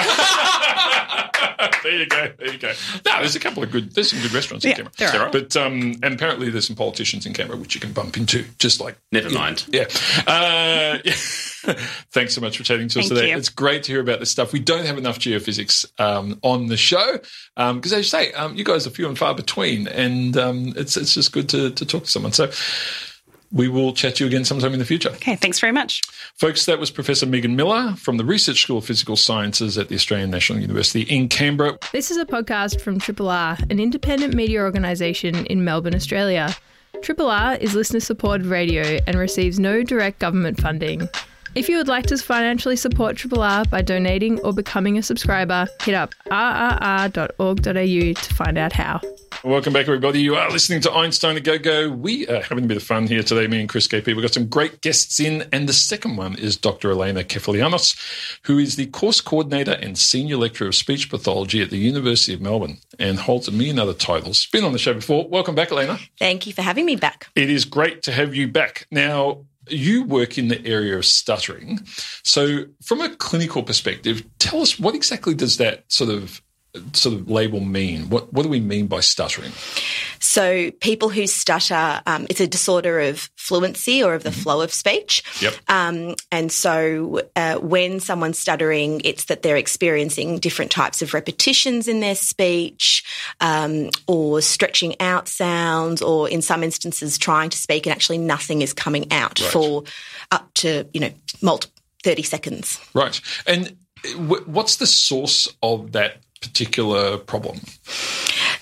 [1.84, 2.32] there you go.
[2.38, 2.72] There you go.
[3.06, 3.94] No, there's a couple of good.
[3.94, 4.94] There's some good restaurants in Yeah, Canberra.
[4.98, 5.12] there are.
[5.12, 5.32] There are.
[5.32, 8.80] But um, and apparently there's some politicians in Canberra which you can bump into, just
[8.80, 9.66] like Never mind.
[9.70, 9.86] yeah.
[10.28, 11.14] Uh, yeah.
[12.14, 13.32] Thanks so much for chatting to us Thank today.
[13.32, 13.38] you.
[13.38, 14.54] It's great to hear about this stuff.
[14.54, 17.18] We don't have enough geophysics um, on the show
[17.58, 20.96] because, as you say, um, you guys are few and far between, and um, it's
[20.96, 22.32] it's just good to, to talk to someone.
[22.32, 22.50] So
[23.52, 25.10] we will chat to you again sometime in the future.
[25.10, 26.02] okay, thanks very much.
[26.36, 29.96] Folks, that was Professor Meghan Miller from the Research School of Physical Sciences at the
[29.96, 31.78] Australian National University in Canberra.
[31.92, 36.56] This is a podcast from Triple R, an independent media organisation in Melbourne, Australia.
[37.02, 41.10] Triple R is listener supported radio and receives no direct government funding.
[41.54, 45.68] If you would like to financially support Triple R by donating or becoming a subscriber,
[45.84, 49.02] hit up rrr.org.au to find out how.
[49.44, 50.22] Welcome back, everybody.
[50.22, 51.90] You are listening to Einstein a Go Go.
[51.90, 54.06] We are having a bit of fun here today, me and Chris KP.
[54.06, 56.92] We've got some great guests in, and the second one is Dr.
[56.92, 61.80] Elaina Kefalianos, who is the course coordinator and senior lecturer of speech pathology at the
[61.80, 64.46] University of Melbourne and holds a million other titles.
[64.46, 65.28] Been on the show before.
[65.28, 66.00] Welcome back, Elaina.
[66.20, 67.28] Thank you for having me back.
[67.34, 68.86] It is great to have you back.
[68.92, 71.80] Now, you work in the area of stuttering.
[72.24, 76.44] So, from a clinical perspective, tell us what exactly does that sort of
[76.94, 78.10] sort of label mean?
[78.10, 79.52] What what do we mean by stuttering?
[80.20, 84.72] So, people who stutter, um, it's a disorder of fluency or of the flow of
[84.72, 85.24] speech.
[85.42, 85.56] Yep.
[85.68, 91.88] Um, and so, uh, when someone's stuttering, it's that they're experiencing different types of repetitions
[91.88, 93.04] in their speech,
[93.42, 98.62] um, or stretching out sounds, or in some instances, trying to speak and actually nothing
[98.62, 99.52] is coming out Right.
[99.52, 99.84] for
[100.32, 101.70] up to you know multi-
[102.04, 102.80] thirty seconds.
[102.94, 103.20] Right.
[103.48, 103.76] And
[104.14, 107.60] w- what's the source of that particular problem?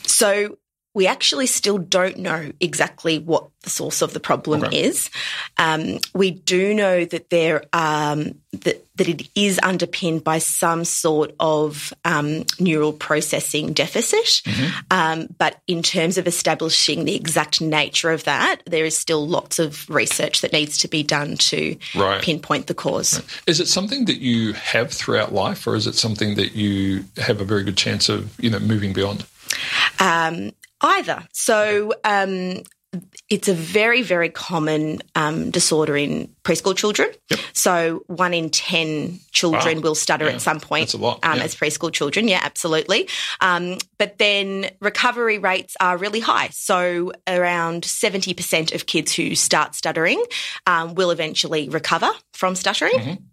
[0.03, 0.57] So
[0.93, 4.83] we actually still don't know exactly what the source of the problem Okay.
[4.83, 5.09] is.
[5.57, 11.33] Um, we do know that there um, that that it is underpinned by some sort
[11.39, 14.41] of um, neural processing deficit.
[14.45, 14.79] Mm-hmm.
[14.91, 19.59] Um, but in terms of establishing the exact nature of that, there is still lots
[19.59, 22.21] of research that needs to be done to Right.
[22.21, 23.21] pinpoint the cause.
[23.47, 27.39] Is it something that you have throughout life, or is it something that you have
[27.39, 29.25] a very good chance of, you know, moving beyond?
[29.99, 31.27] Um, either.
[31.33, 32.63] So um,
[33.29, 37.09] it's a very, very common um, disorder in preschool children.
[37.53, 39.81] So one in 10 children Wow.
[39.83, 41.43] will stutter Yeah, at some point that's a lot, Um, yeah.
[41.43, 42.27] as preschool children.
[42.27, 43.07] Yeah, absolutely.
[43.41, 46.49] Um, but then recovery rates are really high.
[46.51, 50.23] So around 70% of kids who start stuttering
[50.65, 52.93] um, will eventually recover from stuttering.
[52.93, 53.23] Mm-hmm.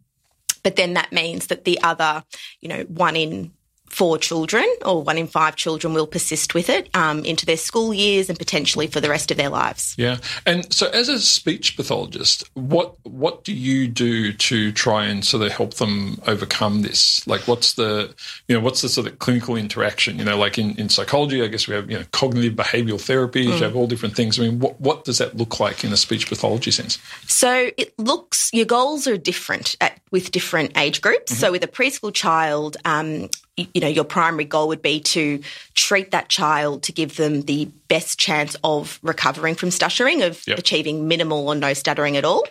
[0.63, 2.25] But then that means that the other,
[2.61, 3.53] you know, one in
[3.89, 7.95] four children or one in five children will persist with it um, into their school
[7.95, 9.95] years and potentially for the rest of their lives.
[9.97, 10.19] Yeah.
[10.45, 15.43] And so, as a speech pathologist, what what do you do to try and sort
[15.43, 17.27] of help them overcome this?
[17.27, 18.15] Like, what's the
[18.49, 20.19] you know what's the sort of clinical interaction?
[20.19, 23.45] You know, like in, in psychology, I guess we have you know cognitive behavioural therapies.
[23.45, 24.39] You have all different things.
[24.39, 26.99] I mean, what what does that look like in a speech pathology sense?
[27.27, 31.33] So it looks, your goals are different at with different age groups.
[31.33, 31.41] Mm-hmm.
[31.41, 33.29] So with a preschool child, um,
[33.77, 35.39] you, know, your primary goal would be to
[35.75, 40.59] treat that child to give them the best chance of recovering from stuttering, of yep.
[40.59, 42.43] achieving minimal or no stuttering at all.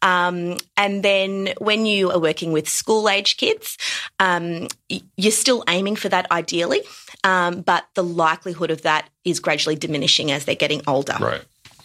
[0.00, 3.76] Um, and then when you are working with school age kids,
[4.20, 4.68] um,
[5.16, 6.82] you're still aiming for that ideally,
[7.24, 11.16] um, but the likelihood of that is gradually diminishing as they're getting older.
[11.20, 11.42] Right.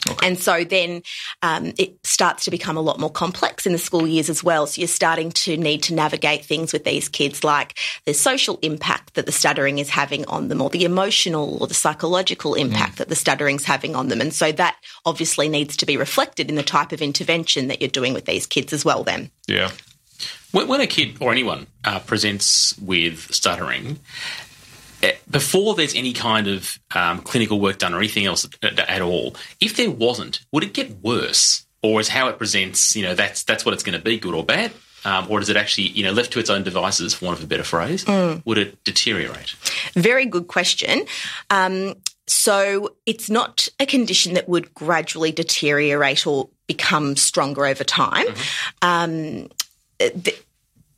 [0.10, 0.28] Okay.
[0.28, 1.02] And so then
[1.42, 4.68] um, it starts to become a lot more complex in the school years as well.
[4.68, 9.16] So you're starting to need to navigate things with these kids like the social impact
[9.16, 12.98] that the stuttering is having on them, or the emotional or the psychological impact mm.
[12.98, 14.22] that the stuttering is having on them.
[14.22, 17.90] And so that obviously needs to be reflected in the type of intervention that you're
[17.90, 19.32] doing with these kids as well, then.
[19.48, 19.72] Yeah.
[20.52, 24.00] When, a kid or anyone uh, presents with stuttering,
[25.30, 29.36] before there's any kind of um, clinical work done or anything else at, at, all,
[29.60, 32.96] if there wasn't, would it get worse, or is how it presents?
[32.96, 34.72] You know, that's that's what it's going to be, good or bad,
[35.04, 37.44] um, or does it actually, you know, left to its own devices, for want of
[37.44, 38.42] a better phrase, mm.
[38.46, 39.56] would it deteriorate?
[39.94, 41.06] Very good question.
[41.50, 41.96] Um,
[42.28, 48.26] so it's not a condition that would gradually deteriorate or become stronger over time.
[48.26, 48.88] Mm-hmm.
[48.88, 49.50] Um,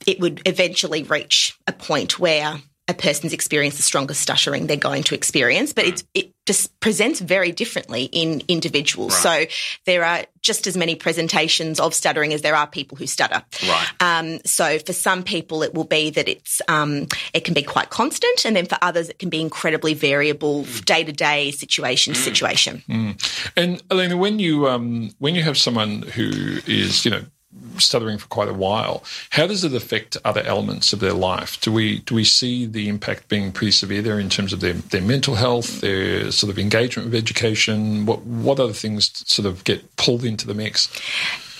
[0.08, 5.04] it would eventually reach a point where a person's experienced the strongest stuttering they're going
[5.04, 9.14] to experience, but it's, it just presents very differently in individuals.
[9.26, 9.52] Right.
[9.52, 13.44] So there are just as many presentations of stuttering as there are people who stutter.
[13.68, 13.88] Right.
[14.00, 17.90] Um, so for some people, it will be that it's um, it can be quite
[17.90, 22.20] constant, and then for others, it can be incredibly variable, day to day, situation to
[22.20, 22.24] mm.
[22.24, 22.84] situation.
[22.88, 23.52] Mm.
[23.58, 27.26] And Elaina, when you um, when you have someone who is you know
[27.78, 29.04] stuttering for quite a while.
[29.32, 31.60] How does it affect other elements of their life?
[31.62, 34.74] Do we do we see the impact being pretty severe there in terms of their,
[34.74, 38.06] their mental health, their sort of engagement with education?
[38.06, 40.90] What what other things sort of get pulled into the mix?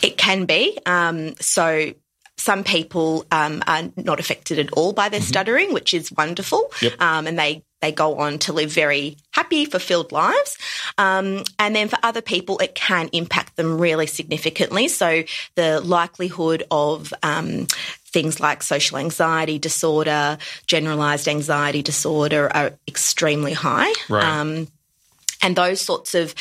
[0.02, 0.78] It can be.
[0.86, 1.94] Um, so
[2.38, 5.28] some people um, are not affected at all by their mm-hmm.
[5.28, 7.00] stuttering, which is wonderful, yep.
[7.02, 10.58] um, and they they go on to live very happy, fulfilled lives.
[10.98, 14.88] Um, and then for other people, it can impact them really significantly.
[14.88, 15.24] So
[15.56, 17.68] the likelihood of um,
[18.08, 23.94] things like social anxiety disorder, generalized anxiety disorder are extremely high.
[24.10, 24.24] Right.
[24.24, 24.68] Um,
[25.48, 26.36] and those sorts of,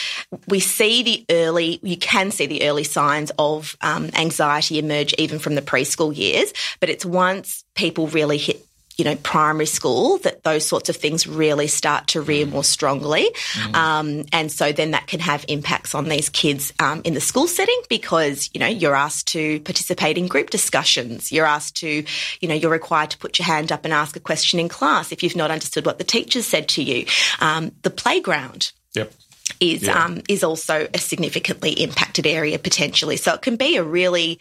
[0.49, 5.38] we see the early, you can see the early signs of um, anxiety emerge even
[5.38, 8.66] from the preschool years, but it's once people really hit
[8.97, 12.51] you know, primary school that those sorts of things really start to rear mm.
[12.51, 13.29] more strongly.
[13.53, 13.75] Mm.
[13.75, 17.47] Um, and so then that can have impacts on these kids um, in the school
[17.47, 21.31] setting because, you know, you're asked to participate in group discussions.
[21.31, 22.05] You're asked to,
[22.40, 25.12] you know, you're required to put your hand up and ask a question in class
[25.12, 27.07] if you've not understood what the teacher said to you.
[27.40, 28.73] Um, the playground.
[28.96, 29.12] Yep
[29.61, 30.04] is yeah.
[30.04, 33.16] um, is also a significantly impacted area potentially.
[33.16, 34.38] So it can be a really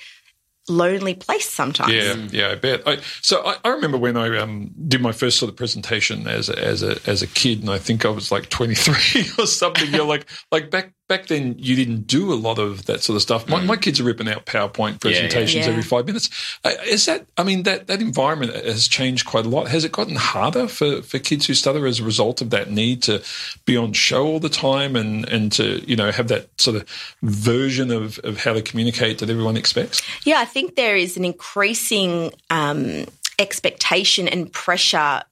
[0.68, 1.94] lonely place sometimes.
[1.94, 2.82] Yeah, yeah, I bet.
[2.88, 6.50] I, so I, I, remember when I um, did my first sort of presentation as
[6.50, 9.48] a, as a as a kid, and I think I was like twenty three or
[9.48, 9.92] something.
[9.92, 13.22] You're like like back back then you didn't do a lot of that sort of
[13.22, 13.48] stuff.
[13.48, 13.66] My, mm.
[13.66, 15.70] my kids are ripping out PowerPoint presentations yeah, yeah.
[15.70, 16.58] every five minutes.
[16.64, 17.26] Uh, is that?
[17.38, 19.68] I mean, that that environment has changed quite a lot.
[19.68, 23.04] Has it gotten harder for, for kids who stutter as a result of that need
[23.04, 23.24] to
[23.66, 26.88] be on show all the time and and to you know have that sort of
[27.22, 30.02] version of of how to communicate that everyone expects?
[30.24, 33.06] Yeah, I think there is an increasing um,
[33.40, 35.24] expectation and pressure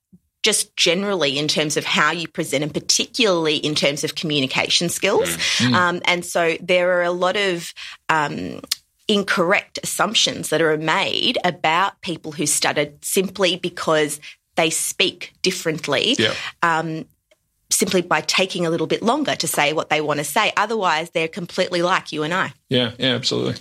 [0.43, 5.29] just generally in terms of how you present and particularly in terms of communication skills.
[5.57, 5.73] Mm.
[5.73, 7.73] Um, and so there are a lot of
[8.09, 8.61] um,
[9.07, 14.19] incorrect assumptions that are made about people who stutter simply because
[14.55, 16.15] they speak differently.
[16.19, 16.33] Yeah.
[16.61, 17.05] Um,
[17.71, 20.53] simply by taking a little bit longer to say what they want to say.
[20.55, 22.53] Otherwise, they're completely like you and I.
[22.69, 23.55] Yeah, yeah, absolutely.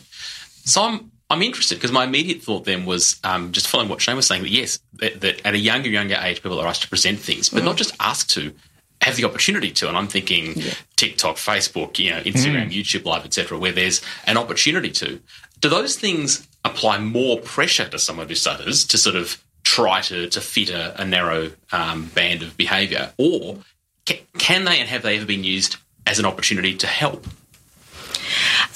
[0.64, 4.16] So I'm I'm interested because my immediate thought then was um, just following what Shane
[4.16, 6.88] was saying that yes, that, that, at a younger, younger age, people are asked to
[6.88, 7.64] present things, but mm.
[7.64, 8.53] not just asked to
[9.01, 9.88] have the opportunity to.
[9.88, 10.75] And I'm thinking yeah.
[10.97, 12.73] TikTok, Facebook, you know, Instagram, mm.
[12.73, 15.21] YouTube Live, etc., where there's an opportunity to.
[15.61, 20.29] Do those things apply more pressure to someone who stutters to sort of try to
[20.29, 23.57] to fit a, a narrow um, band of behaviour, or
[24.05, 27.27] can, can they and have they ever been used as an opportunity to help?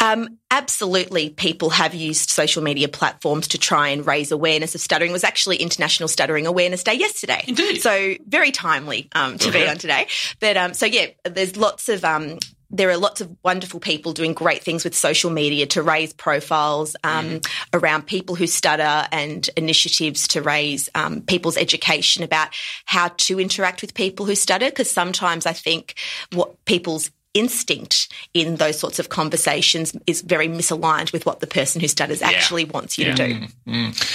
[0.01, 5.11] Um, absolutely, people have used social media platforms to try and raise awareness of stuttering.
[5.11, 7.43] It was actually International Stuttering Awareness Day yesterday.
[7.47, 7.81] Indeed.
[7.81, 9.65] So very timely um, to okay.
[9.65, 10.07] be on today.
[10.41, 12.39] But um, so yeah, there's lots of um,
[12.71, 16.97] there are lots of wonderful people doing great things with social media to raise profiles
[17.05, 17.47] um, mm.
[17.73, 22.49] around people who stutter and initiatives to raise um, people's education about
[22.85, 24.67] how to interact with people who stutter.
[24.67, 25.95] Because sometimes I think
[26.33, 31.81] what people's instinct in those sorts of conversations is very misaligned with what the person
[31.81, 32.29] who stutters Yeah.
[32.31, 33.47] actually wants you to do.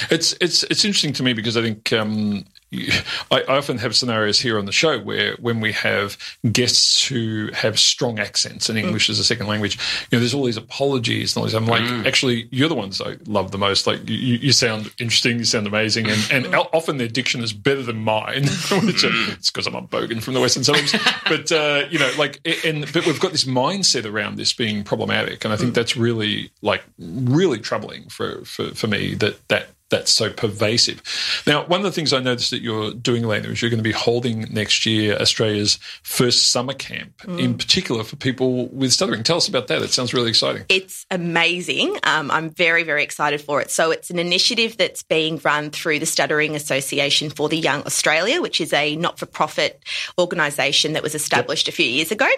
[0.10, 3.96] It's it's it's interesting to me because I think um, you- I, I often have
[3.96, 6.18] scenarios here on the show where when we have
[6.52, 9.78] guests who have strong accents and English as a second language,
[10.10, 11.54] you know, there's all these apologies and all these.
[11.54, 13.88] I'm like, actually, you're the ones I love the most.
[13.88, 17.52] Like, you, you sound interesting, you sound amazing, and and o- often their diction is
[17.52, 18.44] better than mine,
[18.84, 20.96] which uh, it's because I'm a bogan from the western suburbs.
[21.28, 25.44] but uh, you know, like, and but we've got this mindset around this being problematic,
[25.44, 30.12] and I think that's really like really troubling for for for me that that that's
[30.12, 31.04] so pervasive.
[31.46, 33.84] Now, one of the things I noticed that you're doing, Elaina, is you're going to
[33.84, 39.22] be holding next year Australia's first summer camp, in particular for people with stuttering.
[39.24, 39.82] Tell us about that.
[39.82, 40.64] It sounds really exciting.
[40.70, 41.98] It's amazing.
[42.04, 43.70] Um, I'm very, very excited for it.
[43.70, 48.42] So, it's an initiative that's being run through the Stuttering Association for the Young Australia,
[48.42, 49.84] which is a not for profit
[50.18, 52.30] organisation that was established a few years ago.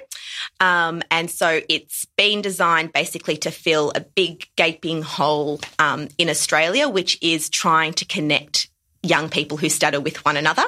[0.59, 6.29] Um, and so, it's been designed basically to fill a big gaping hole um, in
[6.29, 8.69] Australia, which is trying to connect
[9.01, 10.63] young people who stutter with one another.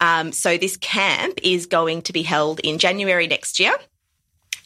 [0.00, 3.74] Um, so, this camp is going to be held in January next year.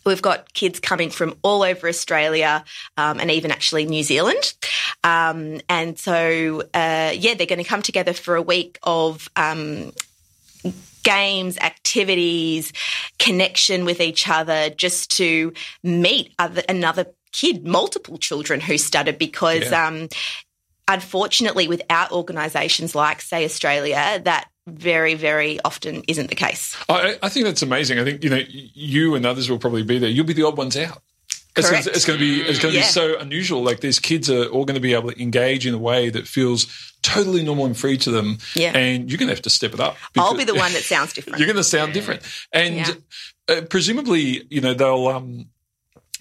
[0.04, 2.64] We've got kids coming from all over Australia
[2.96, 4.54] um, and even actually New Zealand.
[5.04, 9.92] Um, and so, uh, yeah, they're going to come together for a week of um,
[11.02, 12.72] games, activities,
[13.18, 19.70] connection with each other, just to meet other, another kid, multiple children who stutter because.
[19.70, 19.86] Yeah.
[19.86, 20.08] Um,
[20.88, 26.76] unfortunately, without organisations like, say, Australia, that very, very often isn't the case.
[26.88, 27.98] I, I think that's amazing.
[27.98, 30.10] I think you know you and others will probably be there.
[30.10, 31.00] You'll be the odd ones out.
[31.56, 31.86] It's, Correct.
[31.88, 32.86] it's going to be it's going to Yeah.
[32.86, 33.62] be so unusual.
[33.62, 36.28] Like these kids are all going to be able to engage in a way that
[36.28, 36.66] feels
[37.02, 38.38] totally normal and free to them.
[38.54, 38.76] Yeah.
[38.76, 39.96] and you're going to have to step it up.
[40.16, 41.38] I'll be the one that sounds different.
[41.38, 42.22] You're going to sound different,
[42.52, 42.92] and Yeah.
[43.48, 45.08] uh, presumably, you know, they'll.
[45.08, 45.46] Um,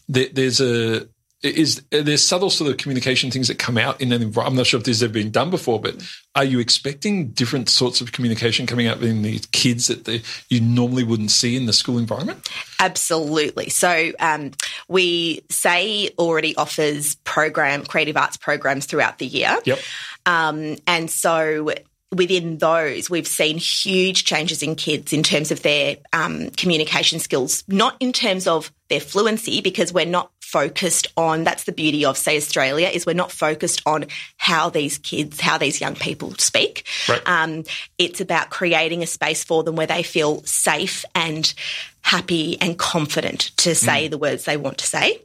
[0.10, 1.08] there, there's a
[1.44, 4.54] is there's subtle sort of communication things that come out in an environment.
[4.54, 5.96] I'm not sure if this has ever been done before, but
[6.36, 10.60] are you expecting different sorts of communication coming out in the kids that they, you
[10.60, 12.50] normally wouldn't see in the school environment?
[12.80, 13.70] Absolutely.
[13.70, 14.52] So um,
[14.88, 19.58] we SAY already offers program creative arts programs throughout the year.
[19.64, 19.80] Yep.
[20.26, 21.72] Um, and so
[22.12, 27.64] within those, we've seen huge changes in kids in terms of their um, communication skills,
[27.68, 32.18] not in terms of their fluency, because we're not focused on that's the beauty of
[32.18, 34.06] SAY Australia is we're not focused on
[34.38, 36.86] how these kids how these young people speak.
[37.10, 37.22] Right.
[37.26, 37.66] um,
[37.98, 41.54] it's about creating a space for them where they feel safe and
[42.02, 45.22] happy and confident to say the words they want to say.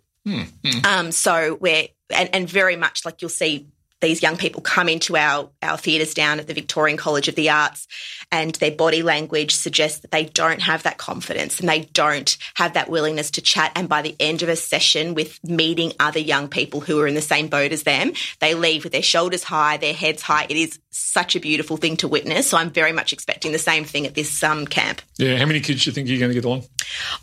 [0.85, 3.69] Um, so we're and, and very much like you'll see
[4.03, 7.49] these young people come into our our theatres down at the Victorian College of the
[7.49, 7.87] Arts,
[8.31, 12.75] and their body language suggests that they don't have that confidence and they don't have
[12.75, 13.73] that willingness to chat.
[13.75, 17.15] And by the end of a session with meeting other young people who are in
[17.15, 20.47] the same boat as them, they leave with their shoulders high, their heads high.
[20.49, 22.49] It is such a beautiful thing to witness.
[22.49, 25.01] So I'm very much expecting the same thing at this um, camp.
[25.17, 25.39] Yeah.
[25.39, 26.65] How many kids do you think you're going to get along?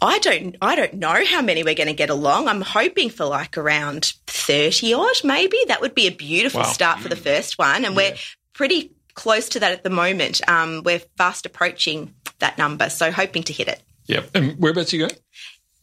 [0.01, 2.47] I don't I don't know how many we're going to get along.
[2.47, 5.57] I'm hoping for like around 30 odd maybe.
[5.67, 6.68] That would be a beautiful Wow.
[6.73, 8.15] Start for the first one and we're
[8.53, 10.41] pretty close to that at the moment.
[10.47, 13.81] Um, we're fast approaching that number, so hoping to hit it.
[14.07, 14.29] Yep.
[14.33, 15.19] And whereabouts are you going?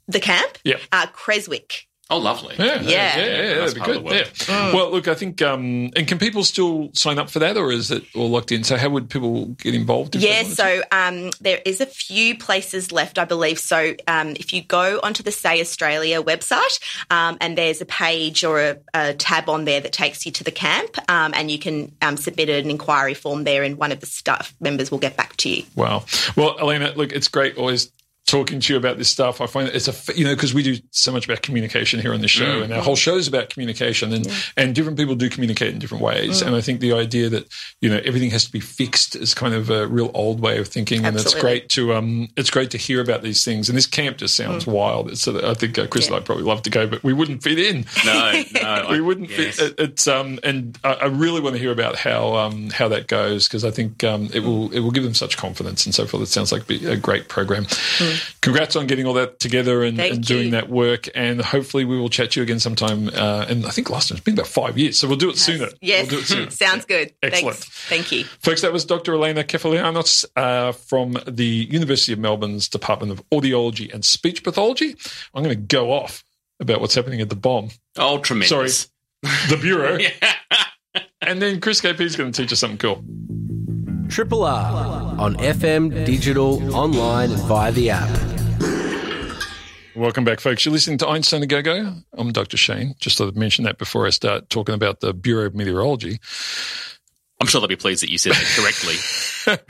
[0.08, 0.58] The camp?
[0.64, 0.80] Yep.
[0.90, 1.86] Uh, Creswick.
[2.08, 2.54] Oh, lovely.
[2.56, 2.82] Yeah, Yeah.
[2.82, 3.96] yeah, yeah, Nice that'd be good.
[3.96, 4.32] the world.
[4.48, 4.72] Yeah.
[4.72, 7.90] Well, look, I think, um, and can people still sign up for that, or is
[7.90, 8.62] it all locked in?
[8.62, 10.14] So, how would people get involved?
[10.14, 13.58] if Yeah, so um, there is a few places left, I believe.
[13.58, 16.78] So um, if you go onto the SAY Australia website,
[17.10, 20.44] um, and there's a page or a, a tab on there that takes you to
[20.44, 23.98] the camp, um, and you can um, submit an inquiry form there, and one of
[23.98, 25.64] the staff members will get back to you.
[25.74, 26.04] Wow.
[26.36, 27.90] Well, Elaina, look, it's great always
[28.26, 29.40] talking to you about this stuff.
[29.40, 32.20] I find it's a, you know, because we do so much about communication here on
[32.20, 35.72] the show, and our whole show is about communication, and, and different people do communicate
[35.72, 36.42] in different ways.
[36.42, 37.46] And I think the idea that,
[37.80, 40.68] you know, everything has to be fixed is kind of a real old way of
[40.68, 41.04] thinking.
[41.04, 43.68] And it's great to, um, it's great to hear about these things.
[43.68, 45.10] And this camp just sounds wild.
[45.10, 47.42] It's, uh, I think uh, Chris and I'd probably love to go, but we wouldn't
[47.42, 47.86] fit in.
[48.04, 48.86] No, no.
[48.90, 49.56] we wouldn't yes.
[49.56, 49.72] fit.
[49.72, 53.06] It, it's um, and I, I really want to hear about how um, how that
[53.06, 56.06] goes because I think um, it will it will give them such confidence and so
[56.06, 56.24] forth.
[56.24, 57.66] It sounds like a great program.
[58.40, 60.50] Congrats on getting all that together and, and doing you.
[60.52, 61.08] that work.
[61.14, 63.08] And hopefully we will chat to you again sometime.
[63.08, 65.38] Uh, and I think last time it's been about five years, so we'll do it
[65.38, 65.68] sooner.
[65.80, 66.50] Yes, we'll do it sooner.
[66.50, 67.12] sounds good.
[67.22, 67.56] Excellent.
[67.56, 67.88] Thanks.
[67.88, 68.24] Thank you.
[68.24, 69.12] Folks, that was Dr.
[69.12, 74.96] Elaina Kefalianos uh, from the University of Melbourne's Department of Audiology and Speech Pathology.
[75.34, 76.22] I'm going to go off
[76.60, 78.88] about what's happening at the BoM, Oh, tremendous.
[79.22, 79.30] Sorry.
[79.48, 79.98] the Bureau.
[81.22, 83.02] And then Chris KP is going to teach us something cool.
[84.08, 88.08] Triple R on FM, digital, online, and via the app.
[89.94, 90.64] Welcome back, folks.
[90.64, 91.94] You're listening to Einstein-A-Go-Go.
[92.12, 92.56] I'm Dr.
[92.56, 92.94] Shane.
[93.00, 96.20] Just thought I'd mention that before I start talking about the Bureau of Meteorology.
[97.40, 98.96] I'm sure they'll be pleased that you said that correctly.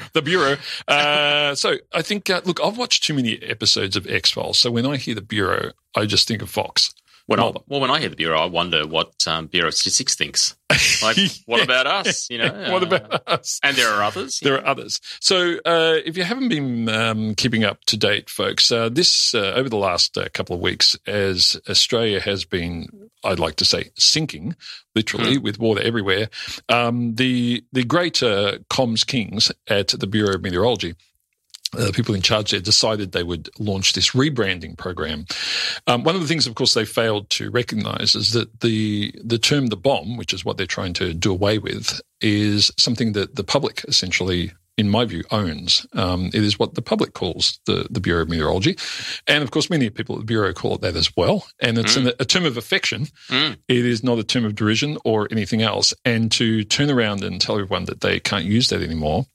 [0.12, 0.56] the Bureau.
[0.86, 4.58] Uh, so I think, uh, look, I've watched too many episodes of X Files.
[4.58, 6.92] So when I hear the Bureau, I just think of Fox.
[7.26, 10.14] When I, well, when I hear the Bureau, I wonder what um, Bureau of Statistics
[10.14, 10.54] thinks.
[11.02, 11.16] Like,
[11.46, 12.28] what about us?
[12.30, 13.60] You know, what uh, about us?
[13.62, 14.40] And there are others.
[14.40, 15.00] There are others.
[15.20, 19.52] So, uh, if you haven't been um, keeping up to date, folks, uh, this uh,
[19.56, 22.88] over the last uh, couple of weeks, as Australia has been,
[23.24, 24.56] I'd like to say, sinking
[24.94, 25.42] literally Hmm.
[25.42, 26.30] with water everywhere.
[26.68, 30.94] Um, the the great uh, comms kings at the Bureau of Meteorology.
[31.74, 35.26] Uh, the people in charge there decided they would launch this rebranding program.
[35.86, 39.38] Um, one of the things, of course, they failed to recognise is that the the
[39.38, 43.36] term "the BoM," which is what they're trying to do away with, is something that
[43.36, 45.86] the public essentially in my view, owns.
[45.94, 48.76] Um, it is what the public calls the, the Bureau of Meteorology.
[49.26, 51.46] And of course, many people at the Bureau call it that as well.
[51.60, 53.06] And it's an, a term of affection.
[53.28, 53.56] Mm.
[53.68, 55.94] It is not a term of derision or anything else.
[56.04, 59.26] And to turn around and tell everyone that they can't use that anymore,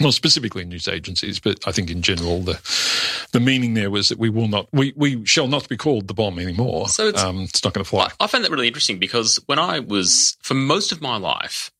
[0.00, 2.60] well, specifically news agencies, but I think in general, the
[3.32, 6.14] the meaning there was that we will not, we, we shall not be called the
[6.14, 6.88] BoM anymore.
[6.88, 8.10] So it's- um, it's not going to fly.
[8.20, 11.70] I found that really interesting because when I was, for most of my life,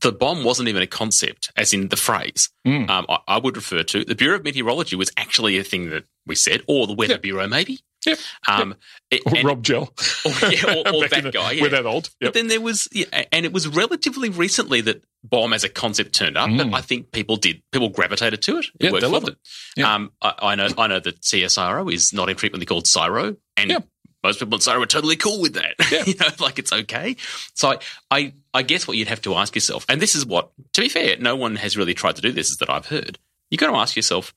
[0.00, 2.48] the BoM wasn't even a concept, as in the phrase.
[2.66, 2.88] Mm.
[2.88, 6.04] Um, I, I would refer to the Bureau of Meteorology was actually a thing that
[6.26, 7.22] we said, or the Weather Yep.
[7.22, 7.80] Bureau, maybe.
[8.06, 8.18] Yep.
[8.48, 8.74] Um,
[9.10, 9.92] it- Rob Gell.
[10.24, 11.52] or, yeah, or, or that the- guy.
[11.52, 11.62] Yeah.
[11.62, 12.10] We're that old.
[12.20, 16.14] But then there was, yeah, and it was relatively recently that BoM as a concept
[16.14, 16.48] turned up.
[16.48, 16.70] Mm.
[16.70, 18.66] But I think people did, people gravitated to it.
[18.66, 19.36] It Yeah, worked they loved it.
[19.76, 19.94] Yeah.
[19.94, 23.78] Um, I, I know, I know that CSIRO is not infrequently called CSIRO, and Yeah.
[24.24, 25.74] most people in CSIRO are totally cool with that.
[25.92, 26.04] Yeah.
[26.06, 27.16] you know, like it's okay.
[27.54, 27.78] So I,
[28.10, 30.88] I, I guess what you'd have to ask yourself, and this is what, to be
[30.88, 33.18] fair, no one has really tried to do this, is that I've heard.
[33.50, 34.32] You've got to ask yourself,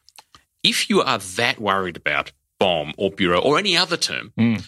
[0.64, 2.32] if you are that worried about
[2.64, 4.64] BoM or bureau or any other term, Mm.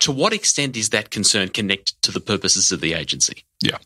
[0.00, 3.44] to what extent is that concern connected to the purposes of the agency?
[3.62, 3.78] Yeah.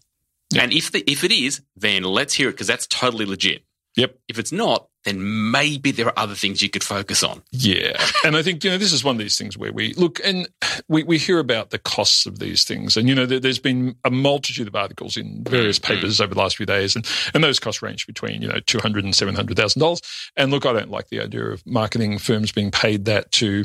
[0.55, 0.63] Yeah.
[0.63, 3.65] And if the, if it is, then let's hear it because that's totally legit.
[3.97, 4.19] Yep.
[4.29, 7.43] If it's not, then maybe there are other things you could focus on.
[7.51, 8.01] Yeah.
[8.25, 10.49] And I think, you know, this is one of these things where we look and
[10.89, 12.97] we, we hear about the costs of these things.
[12.97, 15.95] And, you know, there, there's been a multitude of articles in various Mm-hmm.
[15.95, 16.95] papers over the last few days.
[16.97, 20.31] And, and those costs range between, you know, $200,000 and $700,000.
[20.37, 23.65] And look, I don't like the idea of marketing firms being paid that to,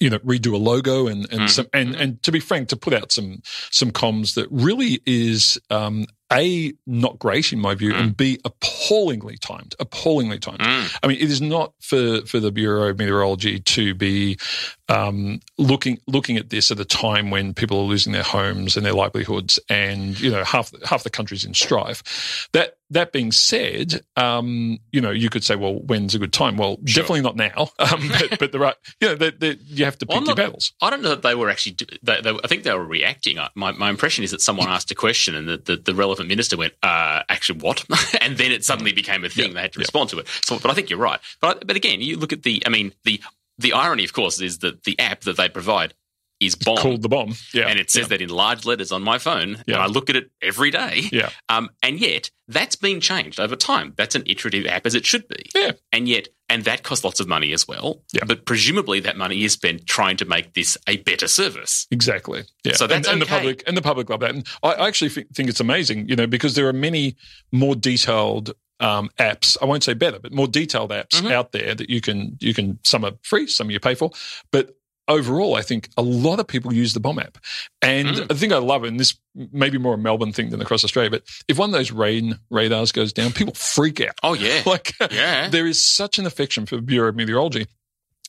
[0.00, 1.50] you know, redo a logo and, and Mhm.
[1.50, 3.40] some, and, and to be frank, to put out some,
[3.70, 8.00] some comms that really is, um, a, not great in my view, Mm.
[8.00, 10.58] and B, appallingly timed, appallingly timed.
[10.60, 10.98] Mm.
[11.02, 14.36] I mean, it is not for, for the Bureau of Meteorology to be
[14.88, 18.86] um, looking looking at this at a time when people are losing their homes and
[18.86, 22.48] their livelihoods, and you know half half the country's in strife.
[22.52, 26.56] That that being said, um, you know you could say, well, when's a good time?
[26.56, 27.02] Well, Sure.
[27.02, 27.70] definitely not now.
[27.86, 30.24] Um, but, but there are, you know, they, they, you have to pick Well, I'm
[30.24, 30.72] your not- battles.
[30.82, 31.72] I don't know that they were actually.
[31.72, 33.38] do- They, they, I think they were reacting.
[33.54, 36.56] My, my impression is that someone asked a question and the, the, the relevant minister
[36.56, 37.84] went, uh, "Actually, what?"
[38.20, 39.48] and then it suddenly became a thing.
[39.48, 39.82] Yeah, they had to yeah.
[39.82, 40.26] respond to it.
[40.44, 41.20] So, but I think you're right.
[41.40, 42.62] But but again, you look at the.
[42.66, 43.20] I mean, the
[43.58, 45.94] the irony, of course, is that the app that they provide
[46.38, 46.74] is BoM.
[46.74, 47.34] It's Called the BoM.
[47.54, 48.08] Yeah, and it says yeah.
[48.08, 49.76] that in large letters on my phone, Yeah.
[49.76, 51.04] and I look at it every day.
[51.10, 51.30] Yeah.
[51.48, 53.94] Um, and yet that's been changed over time.
[53.96, 55.46] That's an iterative app as it should be.
[55.54, 55.72] Yeah.
[55.92, 58.02] And yet, and that costs lots of money as well.
[58.12, 58.24] Yeah.
[58.26, 61.86] But presumably that money is spent trying to make this a better service.
[61.90, 62.44] Exactly.
[62.64, 62.74] Yeah.
[62.74, 63.36] So that's and, and the okay.
[63.36, 64.34] public and the public love that.
[64.34, 67.16] And I I actually thi- think it's amazing, you know, because there are many
[67.50, 69.56] more detailed um, apps.
[69.60, 71.30] I won't say better, but more detailed apps Mhm.
[71.32, 72.78] out there that you can you can.
[72.84, 74.10] Some are free, some you pay for,
[74.50, 74.74] but.
[75.08, 77.38] Overall, I think a lot of people use the BoM app.
[77.80, 78.26] And Mm.
[78.26, 81.10] the thing I love, and this may be more a Melbourne thing than across Australia,
[81.12, 84.16] but if one of those rain radars goes down, people freak out.
[84.24, 84.62] Oh yeah.
[84.66, 85.46] Like, Yeah.
[85.48, 87.68] there is such an affection for Bureau of Meteorology.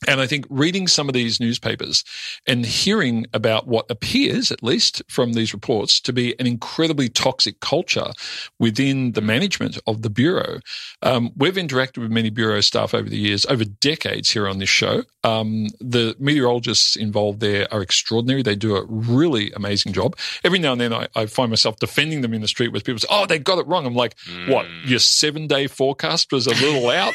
[0.06, 2.04] And I think reading some of these newspapers
[2.46, 7.58] and hearing about what appears, at least from these reports, to be an incredibly toxic
[7.58, 8.12] culture
[8.60, 10.60] within the management of the Bureau.
[11.02, 14.68] Um, we've interacted with many Bureau staff over the years, over decades here on this
[14.68, 15.02] show.
[15.24, 18.42] Um, the meteorologists involved there are extraordinary.
[18.42, 20.16] They do a really amazing job.
[20.44, 23.00] Every now and then I, I find myself defending them in the street with people
[23.00, 23.84] say, oh, they got it wrong.
[23.84, 24.14] I'm like,
[24.46, 24.66] what?
[24.84, 27.14] Your seven day forecast was a little out?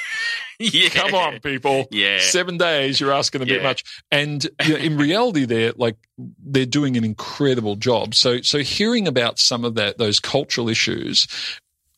[0.60, 0.90] yeah.
[0.90, 1.88] Come on, people.
[1.92, 2.20] Yeah.
[2.20, 3.84] Seven days, you're asking a bit much.
[4.12, 8.16] And you know, in reality, they're like they're doing an incredible job.
[8.16, 11.28] So so hearing about some of that those cultural issues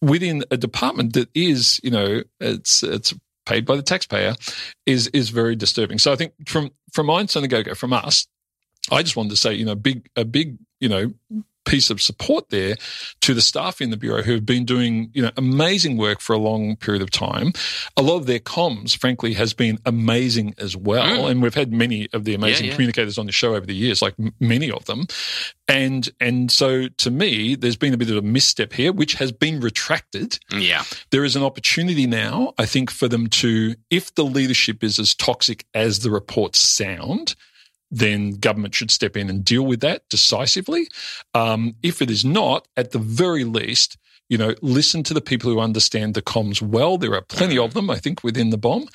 [0.02, 3.14] within a department that is, you know, it's it's
[3.46, 4.36] paid by the taxpayer
[4.86, 6.00] is is very disturbing.
[6.00, 8.28] So I think from from Einstein-A-Go-Go, from us,
[8.92, 11.14] I just wanted to say, you know, big a big, you know,
[11.66, 12.76] piece of support there
[13.22, 16.34] to the staff in the bureau who have been doing you know amazing work for
[16.34, 17.52] a long period of time.
[17.98, 21.32] A lot of their comms, frankly, has been amazing as well, mm.
[21.32, 22.76] and we've had many of the amazing yeah, yeah.
[22.76, 25.06] communicators on the show over the years, like m- many of them.
[25.68, 29.32] And and so to me, there's been a bit of a misstep here, which has
[29.32, 30.38] been retracted.
[30.52, 35.00] Yeah, there is an opportunity now, I think, for them to, if the leadership is
[35.00, 37.36] as toxic as the reports sound
[37.92, 40.88] then government should step in and deal with that decisively.
[41.34, 43.98] Um, if it is not, at the very least,
[44.30, 46.98] you know, listen to the people who understand the comms well.
[46.98, 48.88] There are plenty of them, I think, within the BoM,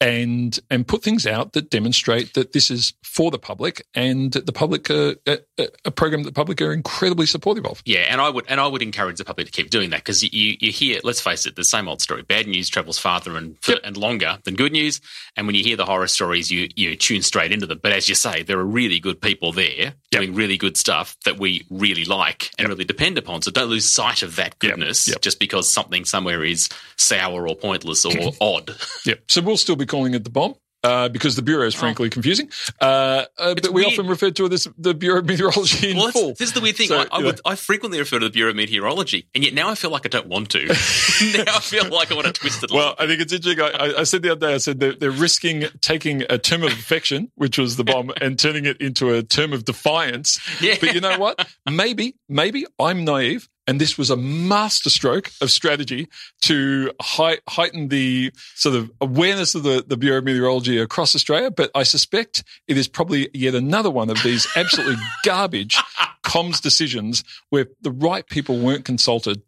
[0.00, 4.52] and and put things out that demonstrate that this is for the public and the
[4.52, 5.38] public uh, a,
[5.84, 7.82] a, program that the public are incredibly supportive of.
[7.84, 10.22] Yeah, and I would and I would encourage the public to keep doing that because
[10.22, 12.22] you you hear, let's face it, the same old story.
[12.22, 13.78] Bad news travels farther and yep.
[13.82, 15.00] and longer than good news,
[15.36, 17.80] and when you hear the horror stories, you you tune straight into them.
[17.82, 21.38] But as you say, there are really good people there doing really good stuff that
[21.38, 22.70] we really like and yep.
[22.70, 23.42] really depend upon.
[23.42, 28.04] So don't lose sight of that goodness just because something somewhere is sour or pointless
[28.04, 28.74] or odd.
[29.04, 29.22] Yep.
[29.28, 30.54] So we'll still be calling it the BoM.
[30.84, 31.78] Uh, because the bureau is oh.
[31.78, 32.10] frankly oh.
[32.10, 32.48] confusing,
[32.80, 33.94] uh, uh, but we weird.
[33.94, 36.28] often refer to it as the Bureau of Meteorology in well, full.
[36.38, 36.86] This is the weird thing.
[36.86, 39.70] So, I, I, would, I, frequently refer to the Bureau of Meteorology, and yet now
[39.70, 40.66] I feel like I don't want to.
[40.66, 42.70] now I feel like I want to twist it.
[42.70, 43.60] Well, I think it's interesting.
[43.60, 46.70] I, I, said the other day, I said they're, they're, risking taking a term of
[46.70, 50.38] affection, which was the BoM, and turning it into a term of defiance.
[50.60, 50.76] Yeah.
[50.80, 51.48] But you know what?
[51.70, 53.48] Maybe, maybe I'm naive.
[53.68, 56.08] And this was a masterstroke of strategy
[56.42, 61.50] to hei- heighten the sort of awareness of the, the Bureau of Meteorology across Australia.
[61.50, 65.76] But I suspect it is probably yet another one of these absolutely garbage
[66.24, 69.42] comms decisions where the right people weren't consulted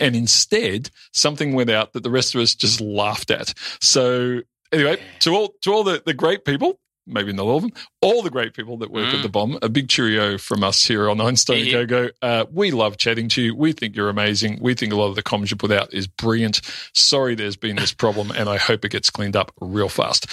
[0.00, 3.52] and instead something went out that the rest of us just laughed at.
[3.80, 7.72] So anyway, to all to all the, the great people, maybe not all of them,
[8.00, 9.14] all the great people that work mm.
[9.14, 9.58] at the BoM.
[9.62, 11.84] A big cheerio from us here on Einstein yeah.
[11.84, 12.10] Go Go.
[12.20, 13.54] Uh, we love chatting to you.
[13.54, 14.58] We think you're amazing.
[14.60, 16.60] We think a lot of the comments you put out is brilliant.
[16.94, 20.26] Sorry there's been this problem, and I hope it gets cleaned up real fast.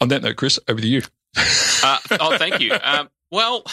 [0.00, 1.02] On that note, Chris, over to you.
[1.36, 2.72] uh, oh, thank you.
[2.82, 3.64] Um, well,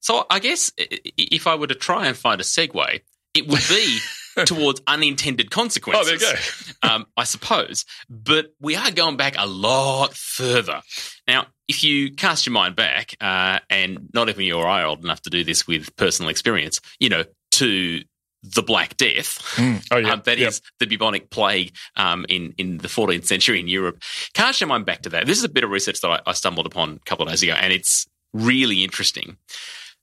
[0.00, 3.00] so I guess if I were to try and find a segue,
[3.34, 3.98] it would be
[4.44, 6.22] towards unintended consequences.
[6.22, 6.88] Oh, there you go.
[6.88, 7.84] um, I suppose.
[8.08, 10.82] But we are going back a lot further.
[11.26, 14.86] Now, if you cast your mind back, uh, and not even you or I are
[14.86, 18.02] old enough to do this with personal experience, you know, to
[18.42, 19.38] the Black Death.
[19.56, 19.86] Mm.
[19.90, 20.12] Oh, yeah.
[20.12, 20.48] Um, that yep.
[20.50, 24.02] is the bubonic plague um, in, in the 14th century in Europe.
[24.34, 25.26] Cast your mind back to that.
[25.26, 27.42] This is a bit of research that I, I stumbled upon a couple of days
[27.42, 29.36] ago, and it's really interesting.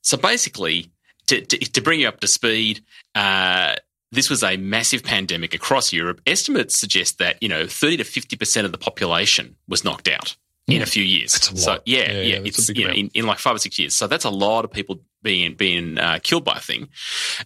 [0.02, 0.90] So basically,
[1.28, 2.84] to, to, to bring you up to speed,
[3.14, 3.76] uh,
[4.12, 6.20] this was a massive pandemic across Europe.
[6.26, 10.36] Estimates suggest that, you know, 30 to 50% of the population was knocked out
[10.66, 11.32] in a few years.
[11.32, 13.94] So yeah, yeah, yeah it's you know in, in, like five or six years.
[13.94, 16.88] So that's a lot of people being being uh, killed by a thing.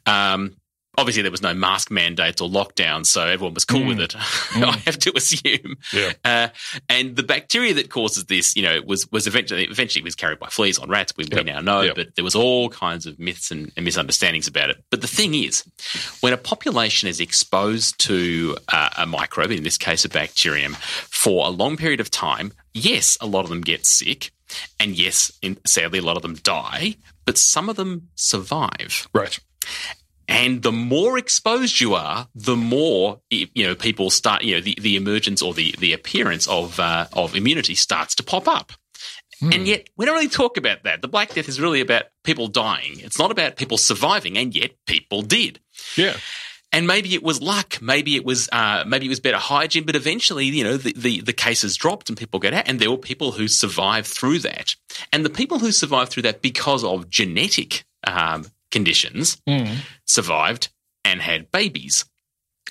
[0.06, 0.56] Um,
[0.98, 3.88] obviously there was no mask mandates or lockdowns, so everyone was cool mm.
[3.88, 4.14] with it.
[4.48, 4.64] Mm.
[4.64, 5.76] I have to assume.
[5.92, 6.12] Yeah.
[6.24, 6.48] Uh,
[6.88, 10.48] and the bacteria that causes this, you know, was was eventually eventually was carried by
[10.48, 11.12] fleas on rats.
[11.16, 11.44] We, yep.
[11.44, 11.94] we now know, yep.
[11.94, 14.82] but there was all kinds of myths and, and, misunderstandings about it.
[14.90, 15.64] But the thing is,
[16.20, 21.46] when a population is exposed to uh, a microbe, in this case a bacterium, for
[21.46, 24.30] a long period of time, yes, a lot of them get sick.
[24.80, 26.96] And yes, in, sadly, a lot of them die,
[27.26, 29.08] but some of them survive.
[29.12, 29.38] Right.
[30.28, 34.44] And the more exposed you are, the more you know people start.
[34.44, 38.22] You know the, the emergence or the the appearance of uh, of immunity starts to
[38.22, 38.72] pop up.
[39.40, 39.52] Hmm.
[39.52, 41.00] And yet, we don't really talk about that.
[41.00, 43.00] The Black Death is really about people dying.
[43.00, 45.60] It's not about people surviving, and yet people did.
[45.96, 46.16] Yeah.
[46.70, 47.80] And maybe it was luck.
[47.80, 49.84] Maybe it was uh, maybe it was better hygiene.
[49.84, 52.68] But eventually, you know, the, the, the cases dropped and people got out.
[52.68, 54.74] And there were people who survived through that.
[55.10, 59.76] And the people who survived through that because of genetic um, conditions mm.
[60.04, 60.68] survived
[61.04, 62.04] and had babies.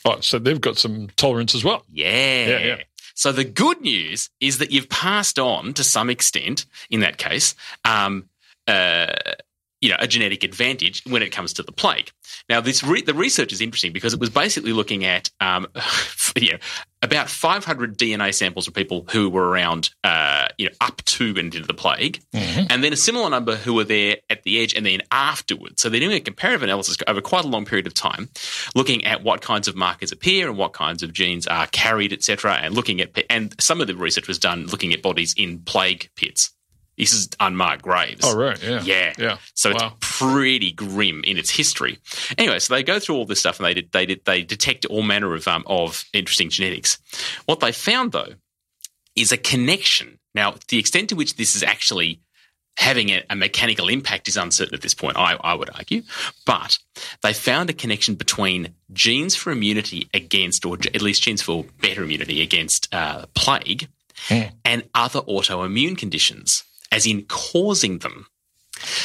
[0.06, 1.84] Oh, so they've got some tolerance as well.
[1.92, 2.48] Yeah.
[2.48, 2.84] Yeah, yeah.
[3.14, 7.56] So the good news is that you've passed on to some extent, in that case,
[7.84, 8.30] um,
[8.68, 9.08] uh,
[9.82, 12.12] you know, a genetic advantage when it comes to the plague.
[12.50, 15.68] Now, this re- the research is interesting because it was basically looking at um,
[16.36, 16.58] you know,
[17.02, 21.54] about 500 DNA samples of people who were around, uh, you know, up to and
[21.54, 22.66] into the plague, mm-hmm.
[22.70, 25.82] and then a similar number who were there at the edge and then afterwards.
[25.82, 28.30] So they're doing a comparative analysis over quite a long period of time,
[28.76, 32.54] looking at what kinds of markers appear and what kinds of genes are carried, etc.,
[32.56, 36.10] and looking at and some of the research was done looking at bodies in plague
[36.16, 36.54] pits.
[36.98, 38.22] This is unmarked graves.
[38.24, 38.62] Oh, right.
[38.62, 38.82] Yeah.
[38.82, 39.14] Yeah.
[39.18, 39.38] Yeah.
[39.54, 39.76] So wow.
[39.76, 42.00] it's pretty grim in its history.
[42.38, 44.86] Anyway, so they go through all this stuff and they did, they did, they detect
[44.86, 46.98] all manner of um, of interesting genetics.
[47.46, 48.34] What they found though
[49.16, 50.20] is a connection.
[50.34, 52.22] Now, the extent to which this is actually
[52.78, 56.04] having a, a, mechanical impact is uncertain at this point, I, I, would argue.
[56.46, 56.78] But
[57.24, 62.04] they found a connection between genes for immunity against, or at least genes for better
[62.04, 63.88] immunity against uh, plague
[64.28, 64.52] mm.
[64.64, 68.28] and other autoimmune conditions, as in causing them.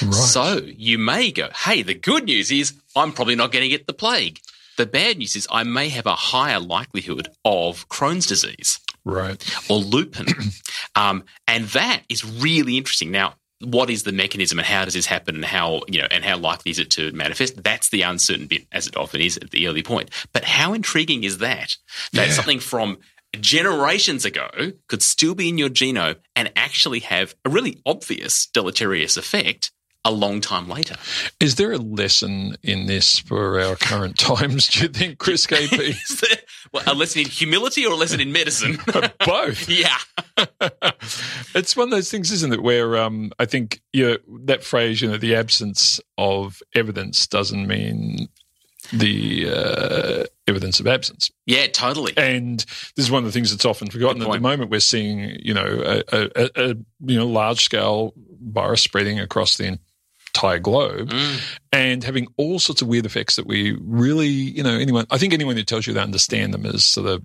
[0.03, 0.15] Right.
[0.15, 3.87] So you may go, hey, the good news is I'm probably not going to get
[3.87, 4.41] the plague.
[4.77, 8.81] The bad news is I may have a higher likelihood of Crohn's disease.
[9.05, 9.43] Right.
[9.69, 10.63] Or lupus.
[10.97, 13.11] um, and that is really interesting.
[13.11, 16.25] Now, what is the mechanism and how does this happen and how you know and
[16.25, 19.51] how likely is it to manifest that's the uncertain bit as it often is at
[19.53, 21.77] the early point but how intriguing is that
[22.13, 22.33] that yeah.
[22.33, 22.99] something from
[23.41, 24.49] generations ago
[24.89, 29.71] could still be in your genome and actually have a really obvious deleterious effect
[30.05, 30.97] a long time later.
[31.39, 35.97] Is there a lesson in this for our current times, do you think, Chris KP?
[36.73, 38.79] well, a lesson in humility or a lesson in medicine?
[39.25, 39.69] Both.
[39.69, 39.99] yeah.
[41.55, 45.01] it's one of those things, isn't it, where um, I think you know, that phrase,
[45.01, 48.29] you know, the absence of evidence doesn't mean
[48.93, 51.31] the uh, evidence of absence.
[51.47, 52.13] Yeah, totally.
[52.17, 52.59] And
[52.97, 54.23] this is one of the things that's often forgotten.
[54.23, 56.69] At the moment, we're seeing, you know, a, a, a
[57.01, 59.79] you know large scale virus spreading across the
[60.35, 61.59] entire globe mm.
[61.73, 65.33] and having all sorts of weird effects that we really, you know, anyone, I think
[65.33, 67.25] anyone who tells you they understand them is sort of,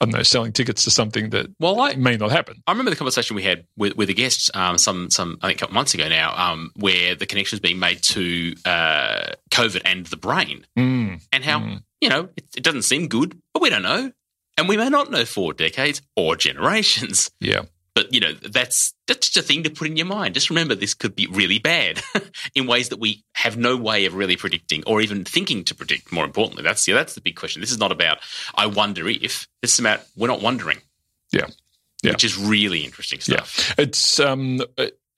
[0.00, 2.62] I don't know, selling tickets to something that well, I, may not happen.
[2.66, 5.58] I remember the conversation we had with, with a guest um, some, some, I think
[5.58, 9.82] a couple months ago now, um, where the connection is being made to uh, COVID
[9.84, 11.22] and the brain mm.
[11.32, 11.82] and how, mm.
[12.00, 14.10] you know, it, it doesn't seem good, but we don't know.
[14.58, 17.30] And we may not know for decades or generations.
[17.40, 17.62] Yeah.
[17.94, 20.34] But you know that's that's just a thing to put in your mind.
[20.34, 22.02] Just remember this could be really bad
[22.54, 26.10] in ways that we have no way of really predicting or even thinking to predict.
[26.10, 27.60] More importantly, that's yeah, that's the big question.
[27.60, 28.18] This is not about
[28.54, 29.46] I wonder if.
[29.60, 30.78] This is about we're not wondering.
[31.32, 31.46] Yeah.
[32.02, 32.12] Yeah.
[32.12, 33.74] Which is really interesting stuff.
[33.78, 33.84] Yeah.
[33.84, 34.62] It's um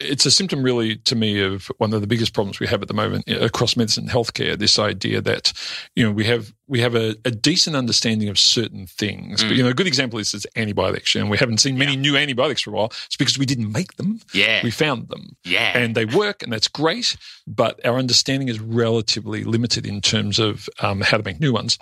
[0.01, 2.89] it's a symptom, really, to me, of one of the biggest problems we have at
[2.89, 4.59] the moment across medicine and healthcare.
[4.59, 5.53] This idea that
[5.95, 9.49] you know we have we have a, a decent understanding of certain things, mm.
[9.49, 12.01] but you know, a good example is, is antibiotics, and we haven't seen many yeah.
[12.01, 12.93] new antibiotics for a while.
[13.07, 14.21] It's because we didn't make them.
[14.33, 15.37] Yeah, we found them.
[15.45, 17.17] Yeah, and they work, and that's great.
[17.47, 21.79] But our understanding is relatively limited in terms of um, how to make new ones.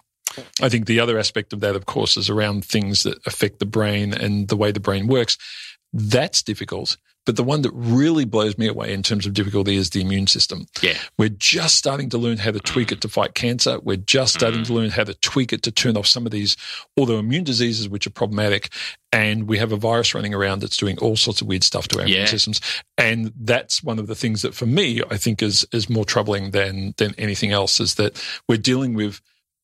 [0.60, 3.66] I think the other aspect of that, of course, is around things that affect the
[3.66, 5.36] brain and the way the brain works.
[5.92, 9.90] That's difficult but the one that really blows me away in terms of difficulty is
[9.90, 10.66] the immune system.
[10.82, 10.98] Yeah.
[11.18, 13.78] We're just starting to learn how to tweak it to fight cancer.
[13.80, 14.66] We're just starting mm.
[14.66, 16.56] to learn how to tweak it to turn off some of these
[16.98, 18.70] autoimmune diseases, which are problematic.
[19.12, 22.00] And we have a virus running around that's doing all sorts of weird stuff to
[22.00, 22.14] our yeah.
[22.14, 22.60] immune systems.
[22.98, 26.50] And that's one of the things that for me, I think is, is more troubling
[26.50, 29.20] than, than anything else is that we're dealing with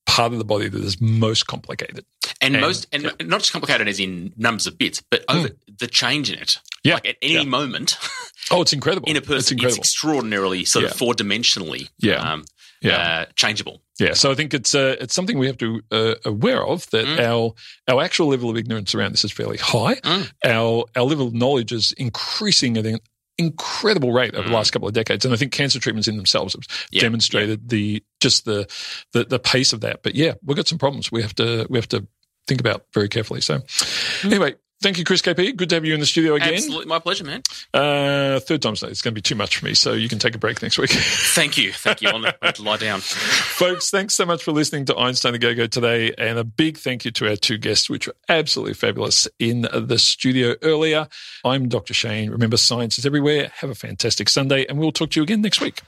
[0.06, 2.04] part of the body that is most complicated.
[2.40, 3.10] And, and most, and yeah.
[3.20, 5.56] not just complicated as in numbers of bits, but over mm.
[5.78, 6.60] the change in it.
[6.84, 6.94] Yeah.
[6.94, 7.44] Like at any yeah.
[7.44, 7.98] moment.
[8.50, 9.08] Oh, it's incredible.
[9.10, 10.90] In a person, it's, it's extraordinarily sort yeah.
[10.90, 11.90] of four dimensionally.
[11.98, 12.32] Yeah.
[12.32, 12.44] Um,
[12.80, 12.96] yeah.
[12.96, 13.82] Uh, changeable.
[13.98, 17.04] Yeah, so I think it's uh, it's something we have to uh, aware of that
[17.04, 17.18] mm.
[17.18, 17.54] our
[17.92, 19.96] our actual level of ignorance around this is fairly high.
[19.96, 20.32] Mm.
[20.44, 23.00] Our our level of knowledge is increasing at an
[23.38, 24.50] incredible rate over mm.
[24.50, 26.62] the last couple of decades, and I think cancer treatments in themselves have
[26.92, 27.00] yeah.
[27.00, 27.66] demonstrated yeah.
[27.66, 28.68] the just the,
[29.12, 30.04] the the pace of that.
[30.04, 32.06] But yeah, we've got some problems we have to we have to
[32.46, 33.40] think about very carefully.
[33.40, 34.24] So, mm.
[34.26, 35.56] anyway, Thank you, Chris KP.
[35.56, 36.54] Good to have you in the studio again.
[36.54, 37.42] Absolutely, my pleasure, man.
[37.74, 40.36] Uh, third time's it's going to be too much for me, so you can take
[40.36, 40.90] a break next week.
[41.34, 42.08] Thank you, thank you.
[42.10, 43.90] I'll have to lie down, folks.
[43.90, 47.36] Thanks so much for listening to Einstein-A-Go-Go today, and a big thank you to our
[47.36, 51.08] two guests, which were absolutely fabulous in the studio earlier.
[51.44, 51.92] I'm Dr.
[51.92, 52.30] Shane.
[52.30, 53.50] Remember, science is everywhere.
[53.56, 55.80] Have a fantastic Sunday, and we'll talk to you again next week.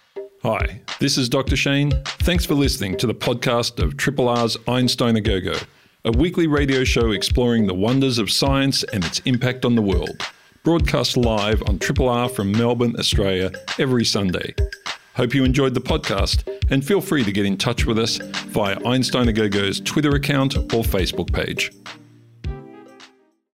[0.43, 1.55] Hi, this is Dr.
[1.55, 1.93] Shane.
[2.05, 5.55] Thanks for listening to the podcast of Triple R's Einstein-A-Go-Go
[6.05, 10.23] a weekly radio show exploring the wonders of science and its impact on the world.
[10.63, 14.55] Broadcast live on Triple R from Melbourne, Australia, every Sunday.
[15.15, 18.79] Hope you enjoyed the podcast and feel free to get in touch with us via
[18.87, 21.71] Einstein A Twitter account or Facebook page.